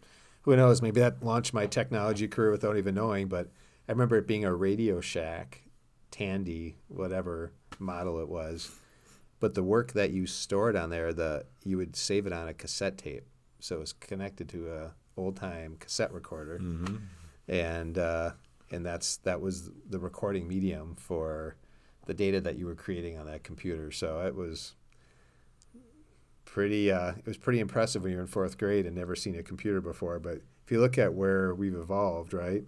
[0.42, 3.28] who knows, maybe that launched my technology career without even knowing.
[3.28, 3.50] But
[3.86, 5.64] I remember it being a Radio Shack,
[6.10, 8.70] Tandy, whatever model it was.
[9.38, 12.54] But the work that you stored on there, the you would save it on a
[12.54, 13.26] cassette tape,
[13.60, 16.96] so it was connected to a old time cassette recorder, mm-hmm.
[17.48, 18.30] and uh,
[18.70, 21.56] and that's that was the recording medium for
[22.06, 23.90] the data that you were creating on that computer.
[23.90, 24.74] So it was
[26.44, 29.42] pretty uh, it was pretty impressive when you're in fourth grade and never seen a
[29.42, 30.18] computer before.
[30.18, 32.64] But if you look at where we've evolved, right?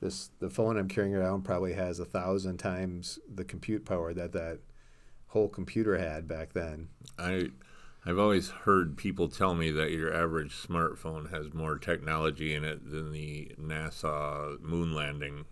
[0.00, 4.32] This the phone I'm carrying around probably has a thousand times the compute power that
[4.32, 4.58] that
[5.28, 6.88] whole computer had back then.
[7.18, 7.50] I
[8.04, 12.90] I've always heard people tell me that your average smartphone has more technology in it
[12.90, 15.44] than the NASA moon landing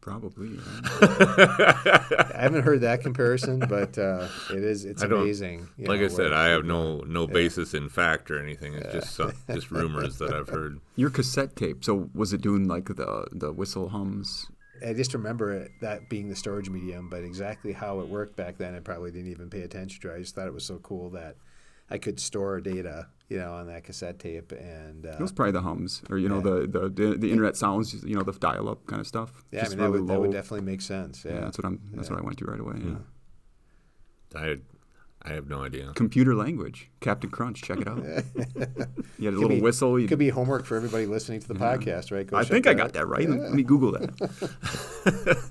[0.00, 0.58] Probably.
[0.84, 5.68] I haven't heard that comparison, but uh, it is it's amazing.
[5.78, 7.32] Like know, I said, I have no no yeah.
[7.32, 8.74] basis in fact or anything.
[8.74, 9.00] It's yeah.
[9.00, 10.80] just uh, just rumors that I've heard.
[10.96, 11.84] Your cassette tape.
[11.84, 14.50] So was it doing like the the whistle hums?
[14.86, 18.56] I just remember it, that being the storage medium, but exactly how it worked back
[18.56, 20.14] then, I probably didn't even pay attention to.
[20.14, 21.36] I just thought it was so cool that
[21.90, 25.52] I could store data, you know, on that cassette tape, and uh, it was probably
[25.52, 28.86] the hums, or you know, the, the, the the internet sounds, you know, the dial-up
[28.86, 29.44] kind of stuff.
[29.50, 31.24] Yeah, Just I mean, that would, that would, definitely make sense.
[31.24, 31.80] Yeah, yeah that's what I'm.
[31.92, 32.14] That's yeah.
[32.14, 32.76] what I went to right away.
[32.84, 34.40] Yeah.
[34.40, 34.56] I
[35.22, 35.92] I have no idea.
[35.94, 37.60] Computer language, Captain Crunch.
[37.60, 37.98] Check it out.
[39.18, 40.06] you had a little be, whistle.
[40.06, 41.76] Could be homework for everybody listening to the yeah.
[41.76, 42.26] podcast, right?
[42.26, 43.28] Go I think I got that right.
[43.28, 45.50] Let me Google that.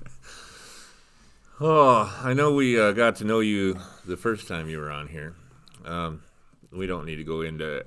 [1.60, 5.06] oh, I know we uh, got to know you the first time you were on
[5.06, 5.34] here.
[5.84, 6.22] Um,
[6.72, 7.84] we don't need to go into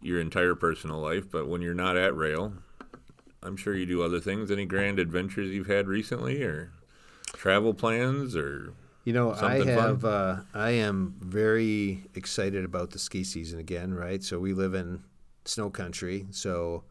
[0.00, 2.58] your entire personal life, but when you're not at Roehl,
[3.42, 4.50] I'm sure you do other things.
[4.50, 6.72] Any grand adventures you've had recently, or
[7.26, 10.04] travel plans, or you know, I have.
[10.04, 13.94] Uh, I am very excited about the ski season again.
[13.94, 15.02] Right, so we live in
[15.44, 16.84] snow country, so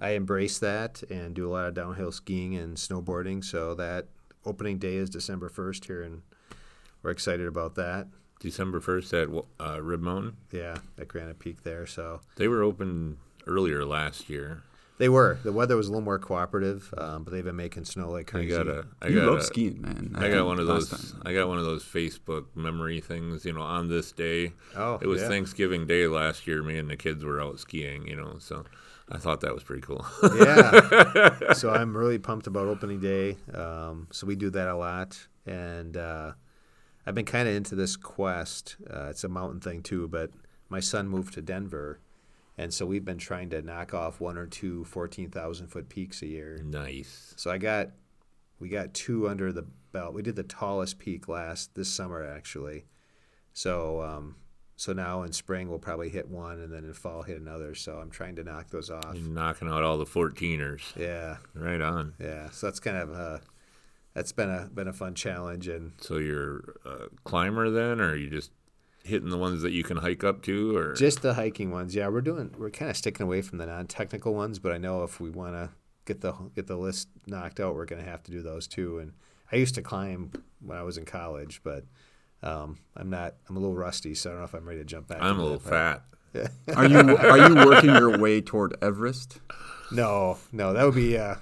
[0.00, 3.44] I embrace that and do a lot of downhill skiing and snowboarding.
[3.44, 4.06] So that
[4.46, 6.22] opening day is December first here, and
[7.02, 8.06] we're excited about that.
[8.40, 9.22] December 1st
[9.60, 10.36] at uh, Rib Mountain?
[10.52, 11.86] Yeah, at Granite Peak there.
[11.86, 14.62] So They were open earlier last year.
[14.98, 15.38] They were.
[15.44, 18.52] The weather was a little more cooperative, um, but they've been making snow like crazy.
[18.52, 20.12] I got a, I you got love a, skiing, man.
[20.16, 20.90] I, I got one of those.
[20.90, 21.22] Time.
[21.24, 23.44] I got one of those Facebook memory things.
[23.44, 24.54] You know, on this day.
[24.74, 25.28] Oh, it was yeah.
[25.28, 26.64] Thanksgiving Day last year.
[26.64, 28.08] Me and the kids were out skiing.
[28.08, 28.64] You know, so
[29.08, 30.04] I thought that was pretty cool.
[30.36, 31.36] yeah.
[31.54, 33.36] So I'm really pumped about opening day.
[33.54, 35.16] Um, so we do that a lot,
[35.46, 36.32] and uh,
[37.08, 38.76] I've been kind of into this quest.
[38.88, 40.30] Uh, it's a mountain thing too, but
[40.68, 42.00] my son moved to Denver,
[42.58, 46.26] and so we've been trying to knock off one or two 14,000 foot peaks a
[46.26, 46.60] year.
[46.62, 47.32] Nice.
[47.38, 47.92] So I got,
[48.60, 50.12] we got two under the belt.
[50.12, 52.84] We did the tallest peak last this summer actually.
[53.54, 54.36] So um,
[54.76, 57.74] so now in spring we'll probably hit one, and then in fall hit another.
[57.74, 59.14] So I'm trying to knock those off.
[59.14, 60.94] You're knocking out all the 14ers.
[60.94, 61.38] Yeah.
[61.54, 62.12] Right on.
[62.20, 62.50] Yeah.
[62.50, 63.38] So that's kind of uh,
[64.18, 65.68] that's been a been a fun challenge.
[65.68, 68.50] And so you're a climber then, or are you just
[69.04, 71.94] hitting the ones that you can hike up to, or just the hiking ones?
[71.94, 75.04] Yeah, we're doing we're kind of sticking away from the non-technical ones, but I know
[75.04, 75.70] if we want to
[76.04, 78.98] get the get the list knocked out, we're going to have to do those too.
[78.98, 79.12] And
[79.52, 81.84] I used to climb when I was in college, but
[82.42, 83.34] um, I'm not.
[83.48, 85.22] I'm a little rusty, so I don't know if I'm ready to jump back.
[85.22, 86.02] I'm a little fat.
[86.76, 89.38] are you are you working your way toward Everest?
[89.92, 91.36] No, no, that would be uh,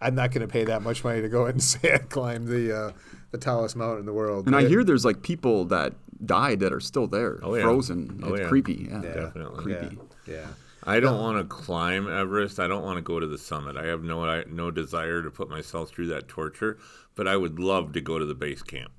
[0.00, 2.76] I'm not going to pay that much money to go and say I climbed the
[2.76, 2.92] uh,
[3.30, 4.46] the tallest mountain in the world.
[4.46, 5.94] And I hear there's like people that
[6.24, 7.62] died that are still there, oh, yeah.
[7.62, 8.20] frozen.
[8.22, 8.48] Oh, it's yeah.
[8.48, 8.88] creepy.
[8.90, 9.14] Yeah, yeah.
[9.14, 9.98] definitely creepy.
[10.26, 10.34] Yeah.
[10.34, 10.46] yeah.
[10.88, 12.60] I don't want to climb Everest.
[12.60, 13.76] I don't want to go to the summit.
[13.76, 16.78] I have no I, no desire to put myself through that torture,
[17.16, 18.92] but I would love to go to the base camp.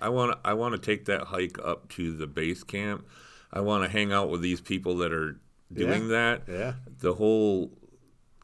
[0.00, 3.06] I want I want to take that hike up to the base camp.
[3.52, 5.38] I want to hang out with these people that are
[5.72, 6.42] doing that.
[6.48, 6.74] Yeah.
[7.00, 7.70] The whole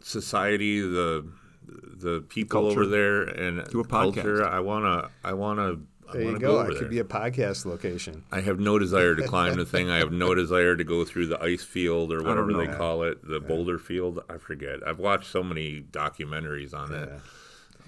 [0.03, 1.26] society, the
[1.66, 2.80] the people Culture.
[2.80, 4.44] over there and Do a culture.
[4.46, 6.52] I want to I want to I There want you to go.
[6.54, 6.78] go it there.
[6.80, 8.24] could be a podcast location.
[8.30, 9.88] I have no desire to climb the thing.
[9.88, 12.76] I have no desire to go through the ice field or whatever they know.
[12.76, 14.20] call it, the boulder field.
[14.28, 14.86] I forget.
[14.86, 17.08] I've watched so many documentaries on it,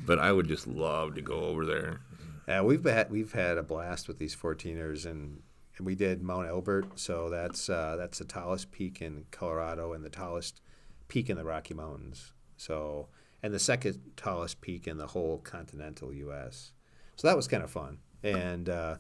[0.06, 2.00] but I would just love to go over there.
[2.48, 5.42] Yeah, we've had we've had a blast with these 14ers, and,
[5.76, 6.98] and we did Mount Elbert.
[6.98, 10.60] So that's uh, that's the tallest peak in Colorado and the tallest
[11.08, 12.32] peak in the Rocky Mountains.
[12.56, 13.08] So
[13.44, 16.72] and the second tallest peak in the whole continental U.S.
[17.16, 17.98] So that was kind of fun.
[18.22, 18.96] And uh,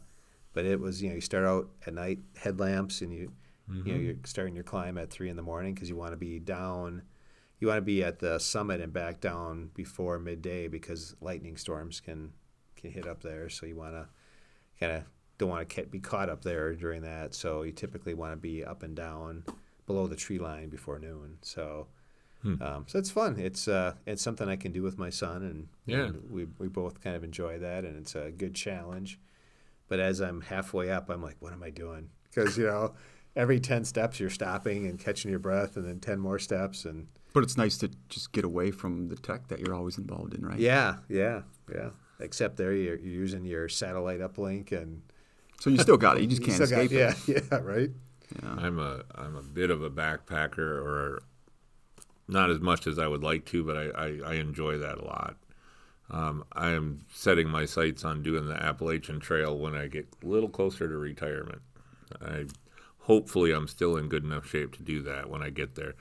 [0.52, 3.32] but it was you know you start out at night headlamps and you
[3.86, 6.18] you know you're starting your climb at three in the morning because you want to
[6.18, 7.02] be down.
[7.58, 12.00] You want to be at the summit and back down before midday because lightning storms
[12.00, 12.34] can
[12.76, 13.48] can hit up there.
[13.48, 14.08] So you want to
[14.78, 15.04] kind of
[15.38, 17.32] don't want to be caught up there during that.
[17.34, 19.44] So you typically want to be up and down
[19.86, 21.38] below the tree line before noon.
[21.40, 21.86] So.
[22.44, 23.38] Um, so it's fun.
[23.38, 26.06] It's uh, it's something I can do with my son, and, Yeah.
[26.06, 29.18] and we we both kind of enjoy that, and it's a good challenge.
[29.88, 32.10] But as I'm halfway up, I'm like, what am I doing?
[32.24, 32.94] Because you know,
[33.34, 37.06] every ten steps you're stopping and catching your breath, and then ten more steps, and
[37.32, 40.44] But it's nice to just get away from the tech that you're always involved in,
[40.44, 40.58] right?
[40.58, 41.42] yeah, yeah,
[41.74, 41.90] yeah.
[42.20, 45.02] Except there, you're, you're using your satellite uplink, and
[45.60, 46.22] So you still got it.
[46.22, 47.16] You just can't still got- escape it.
[47.28, 47.90] yeah, yeah, right.
[48.42, 51.22] I'm a I'm a bit of a backpacker, or
[52.28, 55.04] not as much as I would like to, but I, I, I enjoy that a
[55.04, 55.36] lot.
[56.10, 60.26] Um, I am setting my sights on doing the Appalachian Trail when I get a
[60.26, 61.62] little closer to retirement.
[62.20, 62.44] I
[63.00, 65.94] hopefully I'm still in good enough shape to do that when I get there.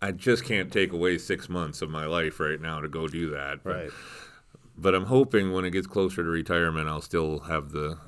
[0.00, 3.30] I just can't take away six months of my life right now to go do
[3.30, 3.64] that.
[3.64, 3.90] But, Right.
[4.76, 7.98] but I'm hoping when it gets closer to retirement, I'll still have the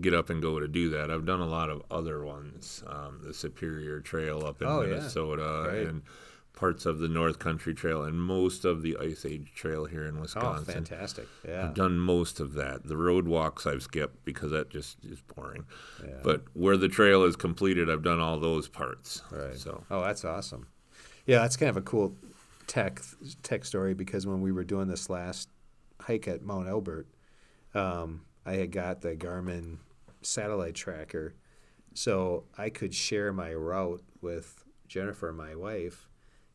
[0.00, 1.10] get up and go to do that.
[1.10, 4.88] I've done a lot of other ones, um, the Superior Trail up in Oh, yeah.
[4.94, 5.86] Minnesota Right.
[5.86, 6.02] and
[6.60, 10.20] parts of the North Country Trail and most of the Ice Age Trail here in
[10.20, 10.48] Wisconsin.
[10.50, 10.84] Oh, Wisconsin.
[10.84, 11.26] fantastic.
[11.48, 11.64] Yeah.
[11.68, 12.86] I've done most of that.
[12.86, 15.64] The road walks I've skipped because that just is boring.
[16.06, 16.16] Yeah.
[16.22, 19.22] But where the trail is completed, I've done all those parts.
[19.30, 19.56] Right.
[19.56, 20.66] So Oh, that's awesome.
[21.24, 22.14] Yeah, that's kind of a cool
[22.66, 23.00] tech
[23.42, 25.48] tech story because when we were doing this last
[26.00, 27.06] hike at Mount Elbert,
[27.74, 29.78] um, I had got the Garmin
[30.20, 31.34] satellite tracker,
[31.94, 36.06] so I could share my route with Jennifer, my wife,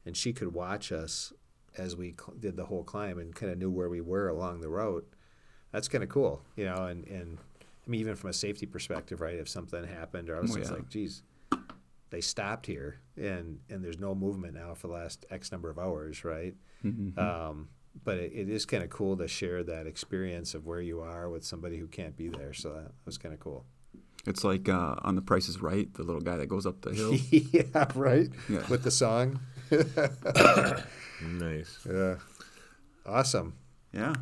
[0.05, 1.33] and she could watch us
[1.77, 4.61] as we cl- did the whole climb and kind of knew where we were along
[4.61, 5.07] the route.
[5.71, 7.37] That's kind of cool, you know, and, and
[7.85, 9.35] I mean, even from a safety perspective, right?
[9.35, 10.77] If something happened, or I was Oh, just yeah.
[10.77, 11.21] like, geez,
[12.11, 15.77] they stopped here and and there's no movement now for the last X number of
[15.77, 16.55] hours, right?
[16.85, 17.19] Mm-hmm.
[17.19, 17.69] Um,
[18.03, 21.29] but it, it is kind of cool to share that experience of where you are
[21.29, 22.53] with somebody who can't be there.
[22.53, 23.65] So that was kind of cool.
[24.27, 26.93] It's like uh, on The Price is Right, the little guy that goes up the
[26.93, 27.13] hill.
[27.29, 28.29] yeah, right.
[28.49, 28.65] Yeah.
[28.69, 29.39] With the song.
[31.21, 31.79] nice.
[31.89, 32.15] Yeah.
[33.05, 33.53] Awesome.
[33.93, 34.13] yeah,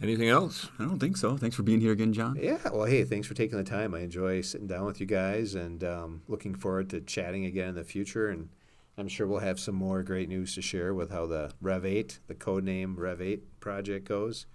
[0.00, 0.68] Anything else?
[0.78, 1.36] I don't think so.
[1.36, 2.38] Thanks for being here again, John.
[2.40, 2.58] Yeah.
[2.72, 3.94] Well, hey, thanks for taking the time.
[3.94, 7.74] I enjoy sitting down with you guys and um, looking forward to chatting again in
[7.74, 8.28] the future.
[8.28, 8.48] And
[8.96, 12.20] I'm sure we'll have some more great news to share with how the Rev 8,
[12.28, 14.46] the codename Rev 8 project goes.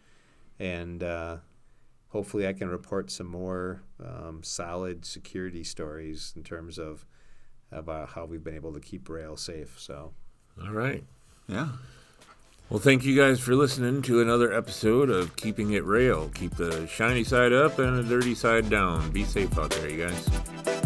[0.60, 1.38] And uh,
[2.10, 7.06] hopefully I can report some more um, solid security stories in terms of
[7.74, 9.76] about how we've been able to keep Roehl safe.
[9.80, 10.14] So,
[10.64, 11.04] All right.
[11.48, 11.70] Yeah.
[12.70, 16.34] Well, thank you guys for listening to another episode of Keeping It Roehl.
[16.34, 19.12] Keep the shiny side up and the dirty side down.
[19.12, 20.83] Be safe out there, you guys.